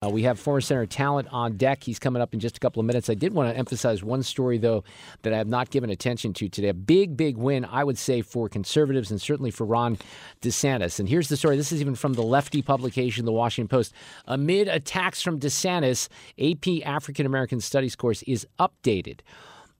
Uh, 0.00 0.08
we 0.08 0.22
have 0.22 0.38
former 0.38 0.60
Senator 0.60 0.86
Talent 0.86 1.26
on 1.32 1.56
deck. 1.56 1.82
He's 1.82 1.98
coming 1.98 2.22
up 2.22 2.32
in 2.32 2.38
just 2.38 2.56
a 2.56 2.60
couple 2.60 2.78
of 2.78 2.86
minutes. 2.86 3.10
I 3.10 3.14
did 3.14 3.32
want 3.32 3.52
to 3.52 3.58
emphasize 3.58 4.00
one 4.00 4.22
story, 4.22 4.56
though, 4.56 4.84
that 5.22 5.32
I 5.32 5.38
have 5.38 5.48
not 5.48 5.70
given 5.70 5.90
attention 5.90 6.32
to 6.34 6.48
today. 6.48 6.68
A 6.68 6.74
big, 6.74 7.16
big 7.16 7.36
win, 7.36 7.64
I 7.64 7.82
would 7.82 7.98
say, 7.98 8.22
for 8.22 8.48
conservatives 8.48 9.10
and 9.10 9.20
certainly 9.20 9.50
for 9.50 9.64
Ron 9.64 9.98
DeSantis. 10.40 11.00
And 11.00 11.08
here's 11.08 11.28
the 11.28 11.36
story. 11.36 11.56
This 11.56 11.72
is 11.72 11.80
even 11.80 11.96
from 11.96 12.12
the 12.12 12.22
lefty 12.22 12.62
publication, 12.62 13.24
The 13.24 13.32
Washington 13.32 13.66
Post. 13.66 13.92
Amid 14.26 14.68
attacks 14.68 15.20
from 15.20 15.40
DeSantis, 15.40 16.08
AP 16.38 16.86
African 16.86 17.26
American 17.26 17.60
Studies 17.60 17.96
course 17.96 18.22
is 18.22 18.46
updated. 18.60 19.20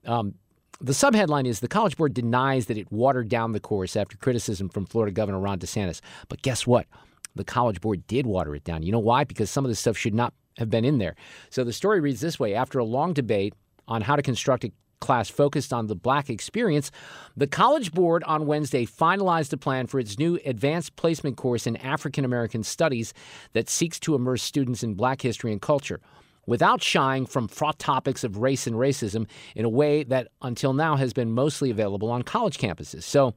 Um, 0.05 0.35
the 0.81 0.91
subheadline 0.91 1.47
is 1.47 1.61
The 1.61 1.69
College 1.69 1.95
Board 1.95 2.13
denies 2.13 2.65
that 2.65 2.77
it 2.77 2.91
watered 2.91 3.29
down 3.29 3.53
the 3.53 3.61
course 3.61 3.95
after 3.95 4.17
criticism 4.17 4.67
from 4.67 4.85
Florida 4.85 5.13
Governor 5.13 5.39
Ron 5.39 5.59
DeSantis. 5.59 6.01
But 6.27 6.41
guess 6.41 6.67
what? 6.67 6.87
The 7.35 7.43
College 7.43 7.81
Board 7.81 8.05
did 8.07 8.25
water 8.25 8.55
it 8.55 8.63
down. 8.63 8.83
You 8.83 8.91
know 8.91 8.99
why? 8.99 9.23
Because 9.23 9.49
some 9.49 9.65
of 9.65 9.69
this 9.69 9.79
stuff 9.79 9.97
should 9.97 10.13
not 10.13 10.33
have 10.57 10.69
been 10.69 10.85
in 10.85 10.97
there. 10.97 11.15
So 11.49 11.63
the 11.63 11.73
story 11.73 11.99
reads 11.99 12.21
this 12.21 12.39
way 12.39 12.53
After 12.53 12.79
a 12.79 12.83
long 12.83 13.13
debate 13.13 13.53
on 13.87 14.01
how 14.01 14.15
to 14.15 14.21
construct 14.21 14.63
a 14.63 14.71
class 14.99 15.29
focused 15.29 15.71
on 15.71 15.87
the 15.87 15.95
black 15.95 16.29
experience, 16.29 16.91
the 17.35 17.47
College 17.47 17.91
Board 17.91 18.23
on 18.25 18.45
Wednesday 18.45 18.85
finalized 18.85 19.53
a 19.53 19.57
plan 19.57 19.87
for 19.87 19.99
its 19.99 20.19
new 20.19 20.39
advanced 20.45 20.95
placement 20.95 21.37
course 21.37 21.65
in 21.65 21.77
African 21.77 22.25
American 22.25 22.63
Studies 22.63 23.13
that 23.53 23.69
seeks 23.69 23.99
to 24.01 24.15
immerse 24.15 24.43
students 24.43 24.83
in 24.83 24.93
black 24.95 25.21
history 25.21 25.51
and 25.51 25.61
culture 25.61 26.01
without 26.45 26.81
shying 26.81 27.25
from 27.25 27.47
fraught 27.47 27.77
topics 27.79 28.23
of 28.23 28.37
race 28.37 28.65
and 28.65 28.75
racism 28.75 29.27
in 29.55 29.65
a 29.65 29.69
way 29.69 30.03
that 30.03 30.27
until 30.41 30.73
now 30.73 30.95
has 30.95 31.13
been 31.13 31.31
mostly 31.31 31.69
available 31.69 32.09
on 32.09 32.23
college 32.23 32.57
campuses. 32.57 33.03
So, 33.03 33.33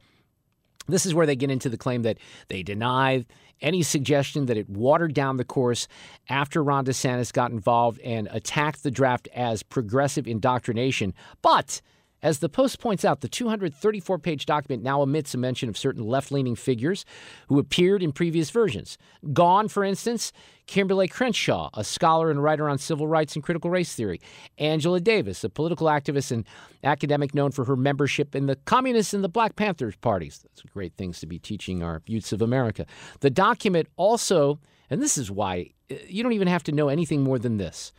this 0.87 1.05
is 1.05 1.13
where 1.13 1.25
they 1.25 1.35
get 1.35 1.51
into 1.51 1.69
the 1.69 1.77
claim 1.77 2.01
that 2.03 2.17
they 2.49 2.63
deny 2.63 3.25
any 3.61 3.81
suggestion 3.81 4.47
that 4.47 4.57
it 4.57 4.69
watered 4.69 5.13
down 5.13 5.37
the 5.37 5.45
course 5.45 5.87
after 6.29 6.63
Ron 6.63 6.85
DeSantis 6.85 7.31
got 7.31 7.51
involved 7.51 7.99
and 8.01 8.27
attacked 8.31 8.83
the 8.83 8.91
draft 8.91 9.27
as 9.33 9.63
progressive 9.63 10.27
indoctrination. 10.27 11.13
But 11.41 11.81
as 12.23 12.39
the 12.39 12.47
Post 12.47 12.79
points 12.79 13.03
out, 13.03 13.19
the 13.19 13.27
234 13.27 14.17
page 14.17 14.45
document 14.45 14.81
now 14.81 15.01
omits 15.01 15.33
a 15.33 15.37
mention 15.37 15.67
of 15.67 15.77
certain 15.77 16.03
left 16.03 16.31
leaning 16.31 16.55
figures 16.55 17.03
who 17.49 17.59
appeared 17.59 18.01
in 18.01 18.13
previous 18.13 18.49
versions. 18.49 18.97
Gone, 19.33 19.67
for 19.67 19.83
instance, 19.83 20.31
Kimberlé 20.65 21.11
Crenshaw, 21.11 21.69
a 21.73 21.83
scholar 21.83 22.31
and 22.31 22.41
writer 22.41 22.69
on 22.69 22.77
civil 22.77 23.07
rights 23.07 23.35
and 23.35 23.43
critical 23.43 23.69
race 23.69 23.93
theory. 23.93 24.21
Angela 24.57 25.01
Davis, 25.01 25.43
a 25.43 25.49
political 25.49 25.87
activist 25.87 26.31
and 26.31 26.47
academic 26.83 27.35
known 27.35 27.51
for 27.51 27.65
her 27.65 27.75
membership 27.75 28.35
in 28.35 28.45
the 28.45 28.55
Communists 28.55 29.13
and 29.13 29.23
the 29.23 29.29
Black 29.29 29.57
Panthers 29.57 29.97
parties. 29.97 30.45
Are 30.45 30.69
great 30.73 30.93
things 30.95 31.19
to 31.19 31.25
be 31.25 31.39
teaching 31.39 31.83
our 31.83 32.01
youths 32.07 32.31
of 32.31 32.41
America. 32.41 32.85
The 33.19 33.29
document 33.29 33.89
also, 33.97 34.59
and 34.89 35.01
this 35.01 35.17
is 35.17 35.29
why 35.29 35.71
uh, 35.91 35.95
you 36.07 36.23
don't 36.23 36.31
even 36.31 36.47
have 36.47 36.63
to 36.63 36.71
know 36.71 36.87
anything 36.87 37.21
more 37.21 37.37
than 37.37 37.57
this. 37.57 37.91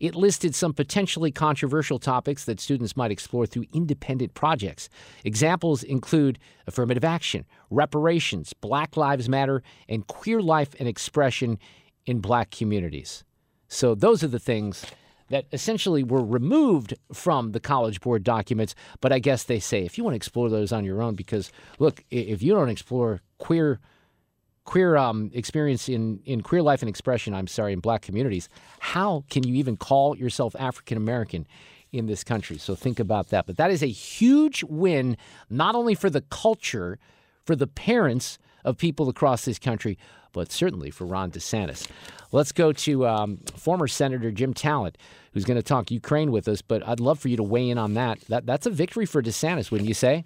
It 0.00 0.14
listed 0.14 0.54
some 0.54 0.72
potentially 0.72 1.30
controversial 1.30 1.98
topics 1.98 2.44
that 2.44 2.60
students 2.60 2.96
might 2.96 3.10
explore 3.10 3.46
through 3.46 3.66
independent 3.72 4.34
projects. 4.34 4.88
Examples 5.24 5.82
include 5.82 6.38
affirmative 6.66 7.04
action, 7.04 7.46
reparations, 7.70 8.52
Black 8.52 8.96
Lives 8.96 9.28
Matter, 9.28 9.62
and 9.88 10.06
queer 10.06 10.42
life 10.42 10.74
and 10.78 10.88
expression 10.88 11.58
in 12.06 12.20
black 12.20 12.50
communities. 12.50 13.24
So, 13.68 13.94
those 13.94 14.22
are 14.22 14.28
the 14.28 14.38
things 14.38 14.84
that 15.30 15.46
essentially 15.52 16.04
were 16.04 16.24
removed 16.24 16.94
from 17.12 17.52
the 17.52 17.60
College 17.60 18.00
Board 18.00 18.22
documents. 18.24 18.74
But 19.00 19.12
I 19.12 19.18
guess 19.18 19.44
they 19.44 19.58
say 19.58 19.84
if 19.84 19.96
you 19.96 20.04
want 20.04 20.14
to 20.14 20.16
explore 20.16 20.50
those 20.50 20.72
on 20.72 20.84
your 20.84 21.02
own, 21.02 21.14
because 21.14 21.50
look, 21.78 22.04
if 22.10 22.42
you 22.42 22.52
don't 22.52 22.68
explore 22.68 23.22
queer 23.38 23.80
queer 24.64 24.96
um, 24.96 25.30
experience 25.34 25.88
in, 25.88 26.20
in 26.24 26.40
queer 26.40 26.62
life 26.62 26.82
and 26.82 26.88
expression, 26.88 27.34
I'm 27.34 27.46
sorry, 27.46 27.72
in 27.72 27.80
black 27.80 28.02
communities, 28.02 28.48
how 28.80 29.24
can 29.30 29.46
you 29.46 29.54
even 29.54 29.76
call 29.76 30.16
yourself 30.16 30.56
African 30.58 30.96
American 30.96 31.46
in 31.92 32.06
this 32.06 32.24
country? 32.24 32.58
So 32.58 32.74
think 32.74 32.98
about 32.98 33.28
that. 33.28 33.46
But 33.46 33.56
that 33.58 33.70
is 33.70 33.82
a 33.82 33.86
huge 33.86 34.64
win, 34.64 35.16
not 35.50 35.74
only 35.74 35.94
for 35.94 36.10
the 36.10 36.22
culture, 36.22 36.98
for 37.44 37.54
the 37.54 37.66
parents 37.66 38.38
of 38.64 38.78
people 38.78 39.08
across 39.08 39.44
this 39.44 39.58
country, 39.58 39.98
but 40.32 40.50
certainly 40.50 40.90
for 40.90 41.04
Ron 41.06 41.30
DeSantis. 41.30 41.86
Let's 42.32 42.50
go 42.50 42.72
to 42.72 43.06
um, 43.06 43.38
former 43.56 43.86
Senator 43.86 44.32
Jim 44.32 44.52
Talent, 44.52 44.98
who's 45.32 45.44
going 45.44 45.56
to 45.58 45.62
talk 45.62 45.90
Ukraine 45.90 46.32
with 46.32 46.48
us. 46.48 46.62
But 46.62 46.86
I'd 46.88 47.00
love 47.00 47.20
for 47.20 47.28
you 47.28 47.36
to 47.36 47.42
weigh 47.42 47.70
in 47.70 47.78
on 47.78 47.94
that. 47.94 48.20
that 48.22 48.46
that's 48.46 48.66
a 48.66 48.70
victory 48.70 49.06
for 49.06 49.22
DeSantis, 49.22 49.70
wouldn't 49.70 49.88
you 49.88 49.94
say? 49.94 50.24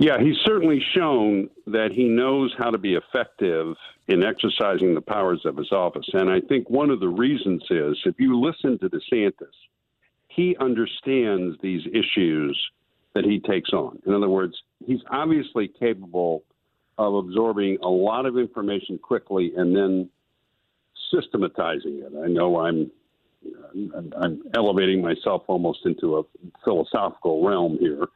Yeah, 0.00 0.18
he's 0.18 0.38
certainly 0.46 0.82
shown 0.94 1.50
that 1.66 1.90
he 1.92 2.04
knows 2.04 2.54
how 2.56 2.70
to 2.70 2.78
be 2.78 2.94
effective 2.94 3.76
in 4.08 4.22
exercising 4.22 4.94
the 4.94 5.02
powers 5.02 5.42
of 5.44 5.58
his 5.58 5.70
office. 5.72 6.08
And 6.14 6.30
I 6.30 6.40
think 6.40 6.70
one 6.70 6.88
of 6.88 7.00
the 7.00 7.08
reasons 7.08 7.62
is 7.68 7.98
if 8.06 8.14
you 8.18 8.40
listen 8.40 8.78
to 8.78 8.88
DeSantis, 8.88 9.52
he 10.28 10.56
understands 10.58 11.58
these 11.60 11.82
issues 11.92 12.58
that 13.14 13.26
he 13.26 13.40
takes 13.40 13.74
on. 13.74 13.98
In 14.06 14.14
other 14.14 14.30
words, 14.30 14.54
he's 14.86 15.02
obviously 15.10 15.68
capable 15.68 16.44
of 16.96 17.14
absorbing 17.16 17.76
a 17.82 17.88
lot 17.88 18.24
of 18.24 18.38
information 18.38 18.96
quickly 18.96 19.52
and 19.54 19.76
then 19.76 20.08
systematizing 21.14 22.04
it. 22.06 22.12
I 22.24 22.28
know 22.28 22.58
I'm 22.58 22.90
I'm 24.18 24.42
elevating 24.54 25.02
myself 25.02 25.42
almost 25.46 25.80
into 25.84 26.16
a 26.18 26.22
philosophical 26.64 27.46
realm 27.46 27.76
here 27.78 28.06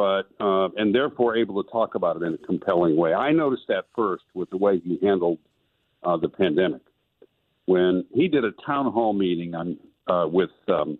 but 0.00 0.30
uh, 0.40 0.70
and 0.78 0.94
therefore 0.94 1.36
able 1.36 1.62
to 1.62 1.70
talk 1.70 1.94
about 1.94 2.16
it 2.16 2.22
in 2.22 2.32
a 2.32 2.38
compelling 2.38 2.96
way. 2.96 3.12
I 3.12 3.32
noticed 3.32 3.64
that 3.68 3.84
first 3.94 4.24
with 4.32 4.48
the 4.48 4.56
way 4.56 4.78
he 4.78 4.98
handled 5.02 5.36
uh, 6.02 6.16
the 6.16 6.30
pandemic 6.30 6.80
when 7.66 8.06
he 8.14 8.26
did 8.26 8.46
a 8.46 8.52
town 8.64 8.90
hall 8.90 9.12
meeting 9.12 9.54
on 9.54 9.76
uh, 10.06 10.26
with 10.26 10.48
um, 10.68 10.98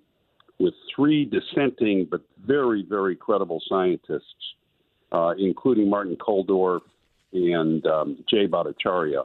with 0.58 0.74
three 0.94 1.24
dissenting 1.24 2.08
but 2.10 2.20
very 2.46 2.84
very 2.86 3.16
credible 3.16 3.62
scientists, 3.70 4.34
uh, 5.12 5.32
including 5.38 5.88
Martin 5.88 6.16
Kulldorff 6.16 6.82
and 7.32 7.86
um, 7.86 8.22
Jay 8.28 8.46
Bhattacharya. 8.46 9.24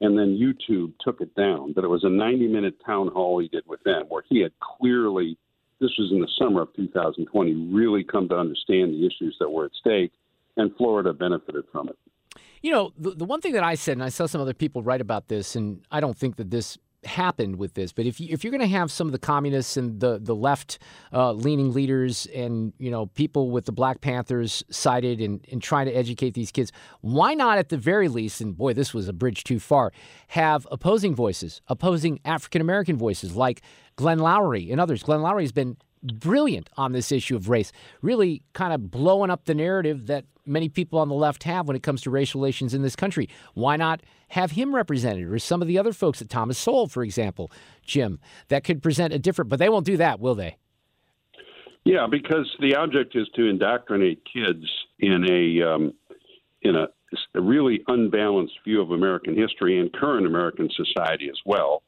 And 0.00 0.18
then 0.18 0.38
YouTube 0.38 0.94
took 1.00 1.20
it 1.20 1.34
down, 1.34 1.74
but 1.74 1.84
it 1.84 1.88
was 1.88 2.04
a 2.04 2.08
90 2.08 2.48
minute 2.48 2.76
town 2.86 3.08
hall 3.08 3.40
he 3.40 3.48
did 3.48 3.64
with 3.66 3.82
them 3.82 4.04
where 4.08 4.22
he 4.26 4.40
had 4.40 4.52
clearly 4.58 5.36
this 5.80 5.90
was 5.98 6.10
in 6.12 6.20
the 6.20 6.28
summer 6.38 6.62
of 6.62 6.74
2020, 6.74 7.54
really 7.72 8.04
come 8.04 8.28
to 8.28 8.36
understand 8.36 8.94
the 8.94 9.06
issues 9.06 9.36
that 9.40 9.50
were 9.50 9.66
at 9.66 9.72
stake 9.78 10.12
and 10.56 10.74
Florida 10.76 11.12
benefited 11.12 11.64
from 11.70 11.88
it. 11.88 11.96
You 12.62 12.72
know, 12.72 12.92
the, 12.98 13.10
the 13.10 13.24
one 13.24 13.40
thing 13.40 13.52
that 13.52 13.62
I 13.62 13.74
said, 13.74 13.92
and 13.92 14.02
I 14.02 14.08
saw 14.08 14.26
some 14.26 14.40
other 14.40 14.54
people 14.54 14.82
write 14.82 15.00
about 15.00 15.28
this, 15.28 15.54
and 15.54 15.82
I 15.90 16.00
don't 16.00 16.16
think 16.16 16.36
that 16.36 16.50
this 16.50 16.78
happened 17.06 17.56
with 17.56 17.74
this, 17.74 17.92
but 17.92 18.06
if 18.06 18.20
you, 18.20 18.28
if 18.30 18.44
you're 18.44 18.50
going 18.50 18.60
to 18.60 18.66
have 18.66 18.90
some 18.90 19.06
of 19.06 19.12
the 19.12 19.18
communists 19.18 19.76
and 19.76 20.00
the 20.00 20.18
the 20.18 20.34
left 20.34 20.78
uh, 21.12 21.32
leaning 21.32 21.72
leaders 21.72 22.26
and 22.34 22.72
you 22.78 22.90
know 22.90 23.06
people 23.06 23.50
with 23.50 23.64
the 23.64 23.72
Black 23.72 24.00
Panthers 24.00 24.64
cited 24.70 25.20
and, 25.20 25.44
and 25.50 25.62
trying 25.62 25.86
to 25.86 25.92
educate 25.92 26.34
these 26.34 26.50
kids, 26.50 26.72
why 27.00 27.34
not 27.34 27.58
at 27.58 27.68
the 27.68 27.76
very 27.76 28.08
least? 28.08 28.40
And 28.40 28.56
boy, 28.56 28.74
this 28.74 28.92
was 28.92 29.08
a 29.08 29.12
bridge 29.12 29.44
too 29.44 29.60
far. 29.60 29.92
Have 30.28 30.66
opposing 30.70 31.14
voices, 31.14 31.62
opposing 31.68 32.20
African 32.24 32.60
American 32.60 32.96
voices 32.96 33.34
like 33.34 33.62
Glenn 33.96 34.18
Loury 34.18 34.70
and 34.70 34.80
others. 34.80 35.02
Glenn 35.02 35.20
Loury 35.20 35.42
has 35.42 35.52
been 35.52 35.76
brilliant 36.12 36.68
on 36.76 36.92
this 36.92 37.12
issue 37.12 37.36
of 37.36 37.48
race, 37.48 37.72
really 38.02 38.42
kind 38.52 38.72
of 38.72 38.90
blowing 38.90 39.30
up 39.30 39.44
the 39.44 39.54
narrative 39.54 40.06
that 40.06 40.24
many 40.44 40.68
people 40.68 40.98
on 40.98 41.08
the 41.08 41.14
left 41.14 41.42
have 41.42 41.66
when 41.66 41.76
it 41.76 41.82
comes 41.82 42.02
to 42.02 42.10
racial 42.10 42.40
relations 42.40 42.74
in 42.74 42.82
this 42.82 42.96
country. 42.96 43.28
Why 43.54 43.76
not 43.76 44.02
have 44.28 44.52
him 44.52 44.74
represented 44.74 45.30
or 45.30 45.38
some 45.38 45.62
of 45.62 45.68
the 45.68 45.78
other 45.78 45.92
folks 45.92 46.22
at 46.22 46.28
Thomas 46.28 46.58
Sowell, 46.58 46.86
for 46.86 47.02
example, 47.02 47.50
Jim, 47.84 48.18
that 48.48 48.64
could 48.64 48.82
present 48.82 49.12
a 49.12 49.18
different, 49.18 49.48
but 49.48 49.58
they 49.58 49.68
won't 49.68 49.86
do 49.86 49.96
that, 49.96 50.20
will 50.20 50.34
they? 50.34 50.56
Yeah, 51.84 52.06
because 52.10 52.50
the 52.60 52.74
object 52.74 53.14
is 53.14 53.28
to 53.36 53.48
indoctrinate 53.48 54.22
kids 54.24 54.64
in 54.98 55.24
a 55.30 55.62
um, 55.62 55.94
in 56.62 56.74
a, 56.74 56.88
a 57.34 57.40
really 57.40 57.84
unbalanced 57.86 58.54
view 58.64 58.80
of 58.82 58.90
American 58.90 59.36
history 59.36 59.78
and 59.78 59.92
current 59.92 60.26
American 60.26 60.68
society 60.74 61.28
as 61.28 61.38
well. 61.44 61.84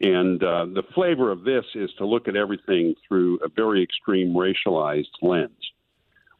And 0.00 0.42
uh, 0.42 0.66
the 0.66 0.84
flavor 0.94 1.30
of 1.30 1.42
this 1.42 1.64
is 1.74 1.90
to 1.98 2.06
look 2.06 2.28
at 2.28 2.36
everything 2.36 2.94
through 3.06 3.40
a 3.44 3.48
very 3.48 3.82
extreme 3.82 4.32
racialized 4.32 5.06
lens. 5.22 5.50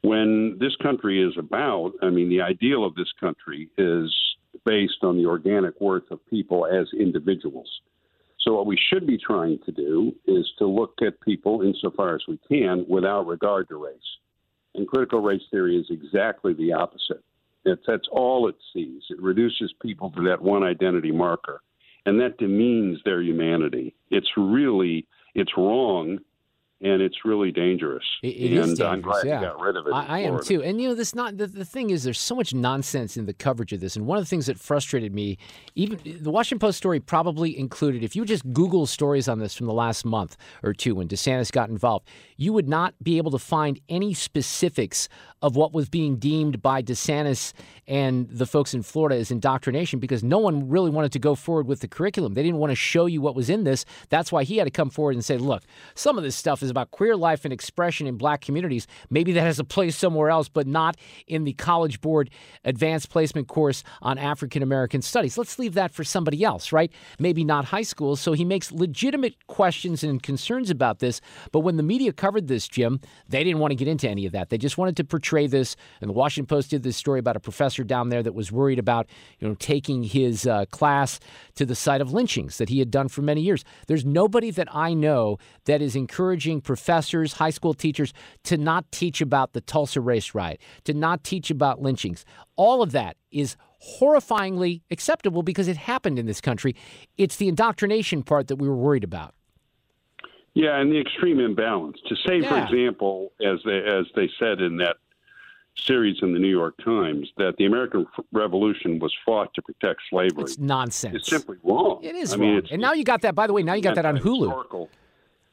When 0.03 0.59
this 0.61 0.77
country 0.77 1.21
is 1.21 1.37
about, 1.37 1.93
I 2.03 2.11
mean, 2.11 2.29
the 2.29 2.41
ideal 2.41 2.85
of 2.85 2.95
this 2.95 3.13
country 3.21 3.69
is 3.77 4.15
based 4.65 5.03
on 5.03 5.17
the 5.17 5.27
organic 5.27 5.81
worth 5.81 6.09
of 6.13 6.25
people 6.31 6.67
as 6.67 6.87
individuals. 6.99 7.69
So, 8.41 8.55
what 8.55 8.67
we 8.67 8.79
should 8.89 9.09
be 9.09 9.19
trying 9.19 9.59
to 9.67 9.73
do 9.73 10.13
is 10.27 10.49
to 10.59 10.67
look 10.67 10.95
at 11.05 11.21
people 11.21 11.63
insofar 11.63 12.15
as 12.15 12.23
we 12.29 12.39
can 12.49 12.87
without 12.89 13.27
regard 13.27 13.69
to 13.69 13.77
race. 13.77 13.97
And 14.77 14.87
critical 14.87 15.21
race 15.21 15.43
theory 15.51 15.77
is 15.77 15.87
exactly 15.91 16.55
the 16.55 16.73
opposite. 16.73 17.25
It's, 17.65 17.83
that's 17.89 18.07
all 18.13 18.49
it 18.49 18.55
sees. 18.73 19.03
It 19.11 19.21
reduces 19.21 19.75
people 19.83 20.13
to 20.13 20.23
that 20.29 20.41
one 20.41 20.63
identity 20.63 21.11
marker 21.11 21.61
and 22.09 22.19
that 22.21 22.39
demeans 22.39 22.99
their 23.05 23.21
humanity. 23.21 23.95
It's 24.11 24.31
really 24.39 25.07
it's 25.35 25.53
wrong 25.59 26.19
and 26.81 27.03
it's 27.03 27.25
really 27.25 27.51
dangerous. 27.51 28.05
It, 28.23 28.29
it 28.29 28.61
and 28.61 28.73
is 28.73 28.81
I'm 28.81 29.01
glad 29.01 29.27
yeah. 29.27 29.41
you 29.41 29.47
got 29.47 29.61
rid 29.61 29.77
of 29.77 29.87
it. 29.87 29.93
I, 29.93 30.05
I 30.05 30.19
am 30.21 30.41
too. 30.43 30.63
And 30.63 30.81
you 30.81 30.89
know, 30.89 30.95
this 30.95 31.15
not 31.15 31.37
the, 31.37 31.49
the 31.49 31.65
thing 31.65 31.91
is, 31.91 32.05
there's 32.05 32.21
so 32.21 32.37
much 32.37 32.55
nonsense 32.55 33.17
in 33.17 33.27
the 33.27 33.33
coverage 33.33 33.73
of 33.73 33.81
this. 33.81 33.97
And 33.97 34.07
one 34.07 34.17
of 34.17 34.23
the 34.23 34.29
things 34.29 34.47
that 34.47 34.61
frustrated 34.61 35.13
me, 35.13 35.39
even 35.75 35.99
the 36.05 36.31
Washington 36.31 36.61
Post 36.61 36.79
story 36.79 37.01
probably 37.01 37.59
included. 37.59 38.05
If 38.05 38.15
you 38.15 38.25
just 38.25 38.53
Google 38.53 38.87
stories 38.87 39.29
on 39.29 39.41
this 39.41 39.57
from 39.57 39.67
the 39.67 39.73
last 39.73 40.05
month 40.05 40.37
or 40.63 40.73
two 40.73 40.95
when 40.95 41.09
DeSantis 41.09 41.51
got 41.51 41.69
involved, 41.69 42.09
you 42.37 42.53
would 42.53 42.69
not 42.69 42.95
be 43.03 43.19
able 43.19 43.33
to 43.33 43.39
find 43.39 43.81
any 43.89 44.15
specifics 44.15 45.09
of 45.43 45.57
what 45.57 45.73
was 45.73 45.89
being 45.89 46.17
deemed 46.17 46.63
by 46.63 46.83
DeSantis 46.83 47.53
and 47.87 48.29
the 48.29 48.47
folks 48.47 48.75
in 48.75 48.83
Florida 48.83 49.17
as 49.17 49.31
indoctrination 49.31 49.99
because 49.99 50.23
no 50.23 50.39
one 50.39 50.69
really 50.69 50.91
wanted 50.91 51.13
to 51.13 51.19
go 51.19 51.35
forward 51.35 51.67
with 51.67 51.81
the 51.81 51.89
curriculum. 51.89 52.35
They 52.35 52.43
didn't 52.43 52.59
want 52.59 52.71
to 52.71 52.77
show 52.77 53.07
you 53.07 53.21
what 53.21 53.35
was 53.35 53.49
in 53.49 53.65
this. 53.65 53.85
That's 54.09 54.33
why 54.33 54.45
he 54.45 54.57
had 54.57 54.65
to 54.65 54.71
come 54.71 54.91
forward 54.91 55.15
and 55.15 55.25
say, 55.25 55.39
look, 55.39 55.63
some 55.95 56.19
of 56.19 56.25
this 56.25 56.37
stuff 56.37 56.63
is 56.63 56.68
about 56.71 56.91
queer 56.91 57.17
life 57.17 57.45
and 57.45 57.53
expression 57.53 58.07
in 58.07 58.17
black 58.17 58.41
communities. 58.41 58.87
Maybe 59.11 59.33
that 59.33 59.43
has 59.43 59.59
a 59.59 59.65
place 59.65 59.97
somewhere 59.97 60.31
else, 60.31 60.49
but 60.49 60.67
not 60.67 60.97
in 61.27 61.45
the 61.45 61.53
College 61.53 62.01
Board 62.01 62.31
advanced 62.65 63.11
placement 63.11 63.49
course 63.49 63.85
on 64.03 64.19
African 64.19 64.63
American 64.63 65.03
studies. 65.03 65.39
Let's 65.39 65.59
leave 65.59 65.75
that 65.75 65.93
for 65.93 66.05
somebody 66.05 66.45
else, 66.45 66.73
right? 66.73 66.93
Maybe 67.19 67.45
not 67.45 67.67
high 67.67 67.83
school. 67.83 68.17
So 68.17 68.33
he 68.33 68.45
makes 68.45 68.73
legitimate 68.73 69.35
questions 69.47 70.03
and 70.05 70.23
concerns 70.23 70.71
about 70.71 70.99
this. 70.99 71.21
But 71.53 71.61
when 71.61 71.77
the 71.77 71.83
media 71.83 72.13
covered 72.13 72.49
this, 72.49 72.69
Jim, 72.69 73.01
they 73.29 73.45
didn't 73.45 73.61
want 73.61 73.73
to 73.73 73.77
get 73.77 73.89
into 73.89 74.09
any 74.09 74.27
of 74.27 74.33
that. 74.33 74.51
They 74.51 74.59
just 74.59 74.79
wanted 74.79 74.97
to 74.97 75.05
portray 75.05 75.47
this. 75.47 75.77
And 76.01 76.09
the 76.09 76.15
Washington 76.15 76.47
Post 76.47 76.71
did 76.71 76.83
this 76.83 76.97
story 76.97 77.19
about 77.19 77.37
a 77.37 77.41
professor 77.41 77.85
down 77.85 78.09
there 78.09 78.23
that 78.23 78.35
was 78.35 78.53
worried 78.53 78.79
about, 78.79 79.07
you 79.39 79.49
know, 79.49 79.55
taking 79.55 80.03
his 80.03 80.47
uh, 80.47 80.67
class 80.67 81.21
to 81.55 81.67
the 81.67 81.75
site 81.75 82.01
of 82.01 82.13
lynchings 82.13 82.59
that 82.59 82.69
he 82.69 82.79
had 82.79 82.91
done 82.91 83.09
for 83.09 83.23
many 83.23 83.41
years. 83.41 83.65
There's 83.87 84.05
nobody 84.05 84.51
that 84.53 84.69
I 84.75 84.95
know 84.95 85.39
that 85.65 85.83
is 85.83 85.97
encouraging 85.97 86.58
professors, 86.61 87.35
high 87.35 87.51
school 87.51 87.75
teachers, 87.75 88.13
to 88.45 88.57
not 88.57 88.91
teach 88.93 89.21
about 89.21 89.53
the 89.53 89.61
Tulsa 89.61 90.01
race 90.01 90.35
riot, 90.35 90.61
to 90.85 90.95
not 90.95 91.25
teach 91.25 91.51
about 91.51 91.81
lynchings. 91.81 92.25
All 92.57 92.83
of 92.83 92.93
that 92.93 93.17
is 93.31 93.57
horrifyingly 94.01 94.83
acceptable 94.91 95.43
because 95.43 95.69
it 95.69 95.77
happened 95.77 96.19
in 96.19 96.27
this 96.27 96.41
country. 96.41 96.75
It's 97.17 97.37
the 97.37 97.49
indoctrination 97.49 98.23
part 98.23 98.49
that 98.49 98.57
we 98.57 98.69
were 98.69 98.77
worried 98.77 99.05
about. 99.05 99.35
Yeah, 100.55 100.81
and 100.81 100.91
the 100.91 100.99
extreme 101.01 101.39
imbalance. 101.39 101.99
To 102.09 102.17
say, 102.27 102.39
Yeah. 102.41 102.49
for 102.49 102.59
example, 102.75 103.33
as 103.45 103.59
they 103.65 103.79
as 103.79 104.07
they 104.17 104.29
said 104.41 104.61
in 104.61 104.79
that 104.79 104.97
series 105.77 106.17
in 106.23 106.33
the 106.33 106.41
New 106.41 106.49
York 106.51 106.75
Times, 106.85 107.31
that 107.37 107.55
the 107.59 107.65
American 107.67 108.05
Revolution 108.33 108.99
was 108.99 109.15
fought 109.25 109.55
to 109.55 109.63
protect 109.63 110.01
slavery 110.11 110.43
It's 110.43 110.59
nonsense. 110.59 111.15
is 111.23 111.27
simply 111.27 111.59
wrong. 111.63 112.01
It 112.03 112.17
is 112.17 112.33
I 112.33 112.37
wrong. 112.37 112.41
mean, 112.49 112.59
it's, 112.59 112.73
and 112.73 112.83
now 112.83 112.95
you 112.95 113.05
got 113.05 113.21
that, 113.23 113.37
by 113.37 113.47
the 113.47 113.53
way, 113.53 113.63
now 113.63 113.75
you 113.75 113.83
got 113.83 113.95
that 113.95 114.05
on 114.07 114.17
Hulu. 114.19 114.89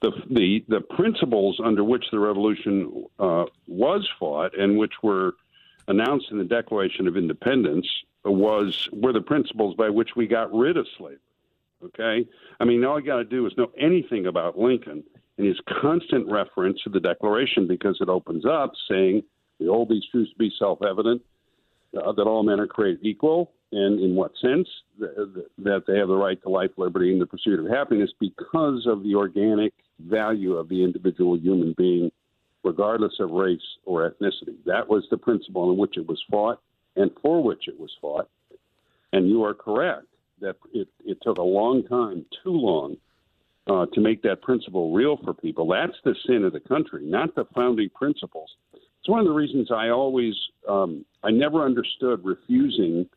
The, 0.05 0.11
the 0.29 0.65
the 0.67 0.81
principles 0.81 1.59
under 1.63 1.83
which 1.83 2.05
the 2.11 2.19
revolution 2.19 3.05
uh, 3.17 3.45
was 3.67 4.07
fought 4.19 4.55
and 4.55 4.77
which 4.77 4.93
were 5.01 5.33
announced 5.87 6.27
in 6.29 6.37
the 6.37 6.43
Declaration 6.43 7.07
of 7.07 7.17
Independence 7.17 7.87
was 8.23 8.87
were 8.93 9.13
the 9.13 9.21
principles 9.21 9.75
by 9.75 9.89
which 9.89 10.09
we 10.15 10.27
got 10.27 10.53
rid 10.53 10.77
of 10.77 10.85
slavery. 10.95 11.17
Okay, 11.83 12.27
I 12.59 12.65
mean, 12.65 12.85
all 12.85 12.99
you 12.99 13.05
got 13.07 13.17
to 13.17 13.23
do 13.23 13.47
is 13.47 13.53
know 13.57 13.71
anything 13.79 14.27
about 14.27 14.59
Lincoln 14.59 15.03
and 15.39 15.47
his 15.47 15.59
constant 15.81 16.29
reference 16.29 16.79
to 16.83 16.91
the 16.91 16.99
Declaration 16.99 17.67
because 17.67 17.97
it 17.99 18.07
opens 18.07 18.45
up 18.45 18.73
saying 18.87 19.23
the 19.59 19.65
hold 19.65 19.89
these 19.89 20.05
truths 20.11 20.31
to 20.33 20.37
be 20.37 20.51
self-evident 20.59 21.23
uh, 21.97 22.11
that 22.11 22.27
all 22.27 22.43
men 22.43 22.59
are 22.59 22.67
created 22.67 23.03
equal, 23.03 23.53
and 23.71 23.99
in 23.99 24.13
what 24.13 24.33
sense 24.39 24.67
Th- 24.99 25.11
th- 25.15 25.47
that 25.57 25.83
they 25.87 25.97
have 25.97 26.09
the 26.09 26.15
right 26.15 26.39
to 26.43 26.49
life, 26.49 26.71
liberty, 26.77 27.11
and 27.11 27.19
the 27.19 27.25
pursuit 27.25 27.59
of 27.59 27.65
happiness 27.71 28.11
because 28.19 28.85
of 28.85 29.01
the 29.01 29.15
organic 29.15 29.73
value 30.00 30.53
of 30.53 30.69
the 30.69 30.83
individual 30.83 31.38
human 31.38 31.74
being, 31.77 32.12
regardless 32.63 33.13
of 33.19 33.31
race 33.31 33.59
or 33.86 34.09
ethnicity. 34.09 34.56
That 34.65 34.88
was 34.88 35.06
the 35.09 35.18
principle 35.18 35.71
in 35.71 35.77
which 35.77 35.97
it 35.97 36.07
was 36.07 36.21
fought 36.30 36.59
and 36.95 37.12
for 37.21 37.44
which 37.44 37.68
it 37.68 37.80
was 37.80 37.92
fought. 38.01 38.30
And 39.13 39.30
you 39.30 39.44
are 39.44 39.53
correct 39.53 40.08
that 40.41 40.55
it, 40.74 40.88
it 41.05 41.17
took 41.22 41.38
a 41.38 41.43
long 41.43 41.84
time, 41.84 42.25
too 42.43 42.51
long, 42.51 42.98
uh, 43.67 43.86
to 43.93 44.01
make 44.01 44.22
that 44.24 44.41
principle 44.41 44.93
real 44.93 45.17
for 45.24 45.34
people. 45.34 45.67
That's 45.67 45.98
the 46.03 46.15
sin 46.27 46.43
of 46.43 46.53
the 46.53 46.60
country, 46.60 47.03
not 47.05 47.36
the 47.36 47.46
founding 47.55 47.89
principles. 47.89 48.51
It's 48.74 49.10
one 49.10 49.19
of 49.19 49.25
the 49.25 49.31
reasons 49.34 49.72
I 49.72 49.89
always, 49.89 50.34
um, 50.67 51.05
I 51.24 51.31
never 51.31 51.63
understood 51.63 52.22
refusing 52.24 53.08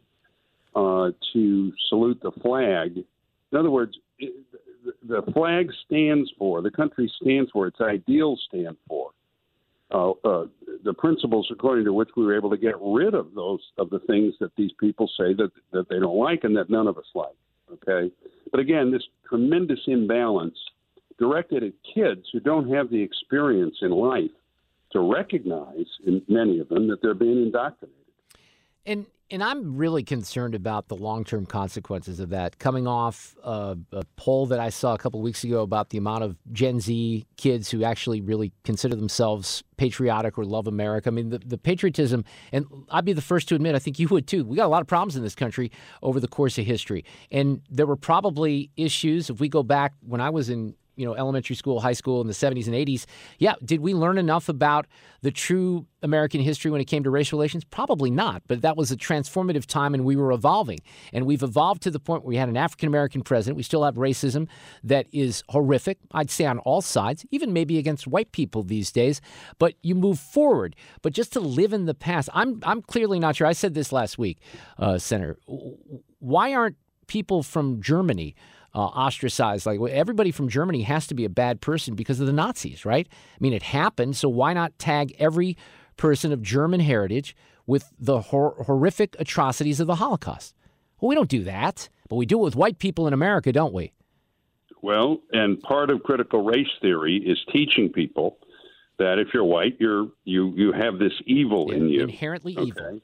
uh, 0.74 1.10
to 1.32 1.72
salute 1.88 2.20
the 2.22 2.32
flag. 2.42 2.98
In 3.52 3.58
other 3.58 3.70
words, 3.70 3.96
it, 4.18 4.34
the 5.08 5.22
flag 5.32 5.70
stands 5.86 6.30
for, 6.38 6.62
the 6.62 6.70
country 6.70 7.10
stands 7.20 7.50
for, 7.50 7.66
its 7.66 7.80
ideals 7.80 8.40
stand 8.48 8.76
for. 8.86 9.10
Uh, 9.90 10.10
uh, 10.22 10.44
the 10.84 10.92
principles 10.92 11.48
according 11.50 11.82
to 11.82 11.94
which 11.94 12.10
we 12.14 12.22
were 12.22 12.36
able 12.36 12.50
to 12.50 12.58
get 12.58 12.74
rid 12.78 13.14
of 13.14 13.32
those 13.34 13.60
of 13.78 13.88
the 13.88 14.00
things 14.00 14.34
that 14.38 14.54
these 14.54 14.70
people 14.78 15.10
say 15.16 15.32
that 15.32 15.50
that 15.72 15.88
they 15.88 15.98
don't 15.98 16.18
like 16.18 16.44
and 16.44 16.54
that 16.54 16.68
none 16.68 16.86
of 16.86 16.98
us 16.98 17.06
like. 17.14 17.34
Okay, 17.72 18.12
but 18.50 18.60
again, 18.60 18.90
this 18.90 19.02
tremendous 19.26 19.80
imbalance 19.86 20.58
directed 21.18 21.62
at 21.64 21.72
kids 21.94 22.26
who 22.32 22.40
don't 22.40 22.70
have 22.70 22.90
the 22.90 23.00
experience 23.00 23.76
in 23.80 23.90
life 23.90 24.30
to 24.92 25.00
recognize, 25.00 25.86
in 26.06 26.22
many 26.28 26.58
of 26.58 26.68
them, 26.68 26.86
that 26.88 27.00
they're 27.00 27.14
being 27.14 27.42
indoctrinated. 27.42 27.97
And 28.88 29.06
and 29.30 29.44
I'm 29.44 29.76
really 29.76 30.02
concerned 30.02 30.54
about 30.54 30.88
the 30.88 30.96
long 30.96 31.22
term 31.22 31.44
consequences 31.44 32.18
of 32.18 32.30
that. 32.30 32.58
Coming 32.58 32.86
off 32.86 33.36
uh, 33.44 33.74
a 33.92 34.02
poll 34.16 34.46
that 34.46 34.58
I 34.58 34.70
saw 34.70 34.94
a 34.94 34.98
couple 34.98 35.20
weeks 35.20 35.44
ago 35.44 35.60
about 35.60 35.90
the 35.90 35.98
amount 35.98 36.24
of 36.24 36.36
Gen 36.50 36.80
Z 36.80 37.26
kids 37.36 37.70
who 37.70 37.84
actually 37.84 38.22
really 38.22 38.52
consider 38.64 38.96
themselves 38.96 39.62
patriotic 39.76 40.38
or 40.38 40.46
love 40.46 40.66
America. 40.66 41.10
I 41.10 41.12
mean, 41.12 41.28
the, 41.28 41.40
the 41.40 41.58
patriotism, 41.58 42.24
and 42.52 42.64
I'd 42.88 43.04
be 43.04 43.12
the 43.12 43.20
first 43.20 43.48
to 43.50 43.54
admit, 43.54 43.74
I 43.74 43.78
think 43.78 43.98
you 43.98 44.08
would 44.08 44.26
too. 44.26 44.46
We 44.46 44.56
got 44.56 44.64
a 44.64 44.68
lot 44.68 44.80
of 44.80 44.86
problems 44.86 45.14
in 45.14 45.22
this 45.22 45.34
country 45.34 45.70
over 46.02 46.18
the 46.20 46.28
course 46.28 46.56
of 46.56 46.64
history. 46.64 47.04
And 47.30 47.60
there 47.68 47.86
were 47.86 47.96
probably 47.96 48.70
issues, 48.78 49.28
if 49.28 49.40
we 49.40 49.50
go 49.50 49.62
back 49.62 49.92
when 50.00 50.22
I 50.22 50.30
was 50.30 50.48
in 50.48 50.74
you 50.98 51.06
know, 51.06 51.14
elementary 51.14 51.54
school, 51.54 51.80
high 51.80 51.92
school 51.92 52.20
in 52.20 52.26
the 52.26 52.32
70s 52.32 52.66
and 52.66 52.74
80s. 52.74 53.06
Yeah, 53.38 53.54
did 53.64 53.80
we 53.80 53.94
learn 53.94 54.18
enough 54.18 54.48
about 54.48 54.86
the 55.22 55.30
true 55.30 55.86
American 56.02 56.40
history 56.40 56.70
when 56.72 56.80
it 56.80 56.86
came 56.86 57.04
to 57.04 57.10
race 57.10 57.32
relations? 57.32 57.62
Probably 57.64 58.10
not, 58.10 58.42
but 58.48 58.62
that 58.62 58.76
was 58.76 58.90
a 58.90 58.96
transformative 58.96 59.64
time 59.64 59.94
and 59.94 60.04
we 60.04 60.16
were 60.16 60.32
evolving. 60.32 60.80
And 61.12 61.24
we've 61.24 61.42
evolved 61.42 61.82
to 61.82 61.90
the 61.92 62.00
point 62.00 62.24
where 62.24 62.30
we 62.30 62.36
had 62.36 62.48
an 62.48 62.56
African 62.56 62.88
American 62.88 63.22
president. 63.22 63.56
We 63.56 63.62
still 63.62 63.84
have 63.84 63.94
racism 63.94 64.48
that 64.82 65.06
is 65.12 65.44
horrific, 65.50 65.98
I'd 66.12 66.30
say 66.30 66.46
on 66.46 66.58
all 66.60 66.82
sides, 66.82 67.24
even 67.30 67.52
maybe 67.52 67.78
against 67.78 68.08
white 68.08 68.32
people 68.32 68.64
these 68.64 68.90
days. 68.90 69.20
But 69.60 69.74
you 69.82 69.94
move 69.94 70.18
forward. 70.18 70.74
But 71.02 71.12
just 71.12 71.32
to 71.34 71.40
live 71.40 71.72
in 71.72 71.86
the 71.86 71.94
past, 71.94 72.28
I'm, 72.34 72.58
I'm 72.64 72.82
clearly 72.82 73.20
not 73.20 73.36
sure. 73.36 73.46
I 73.46 73.52
said 73.52 73.74
this 73.74 73.92
last 73.92 74.18
week, 74.18 74.38
uh, 74.78 74.98
Senator. 74.98 75.38
Why 76.18 76.54
aren't 76.54 76.76
people 77.06 77.44
from 77.44 77.80
Germany? 77.80 78.34
Uh, 78.78 78.82
ostracized. 78.82 79.66
Like 79.66 79.80
everybody 79.90 80.30
from 80.30 80.48
Germany 80.48 80.82
has 80.82 81.08
to 81.08 81.14
be 81.14 81.24
a 81.24 81.28
bad 81.28 81.60
person 81.60 81.96
because 81.96 82.20
of 82.20 82.28
the 82.28 82.32
Nazis, 82.32 82.84
right? 82.84 83.08
I 83.10 83.36
mean, 83.40 83.52
it 83.52 83.64
happened. 83.64 84.16
So 84.16 84.28
why 84.28 84.52
not 84.52 84.78
tag 84.78 85.16
every 85.18 85.56
person 85.96 86.32
of 86.32 86.42
German 86.42 86.78
heritage 86.78 87.34
with 87.66 87.92
the 87.98 88.20
hor- 88.20 88.62
horrific 88.66 89.16
atrocities 89.18 89.80
of 89.80 89.88
the 89.88 89.96
Holocaust? 89.96 90.54
Well, 91.00 91.08
we 91.08 91.16
don't 91.16 91.28
do 91.28 91.42
that, 91.42 91.88
but 92.08 92.14
we 92.14 92.24
do 92.24 92.38
it 92.38 92.44
with 92.44 92.54
white 92.54 92.78
people 92.78 93.08
in 93.08 93.12
America, 93.12 93.50
don't 93.50 93.74
we? 93.74 93.92
Well, 94.80 95.18
and 95.32 95.60
part 95.60 95.90
of 95.90 96.04
critical 96.04 96.44
race 96.44 96.70
theory 96.80 97.16
is 97.16 97.36
teaching 97.52 97.90
people 97.92 98.38
that 99.00 99.18
if 99.18 99.34
you're 99.34 99.42
white, 99.42 99.76
you're 99.80 100.06
you 100.24 100.52
you 100.56 100.70
have 100.70 101.00
this 101.00 101.14
evil 101.26 101.66
yeah, 101.68 101.76
in 101.76 101.88
you, 101.88 102.02
inherently 102.02 102.56
okay? 102.56 102.68
evil. 102.68 103.00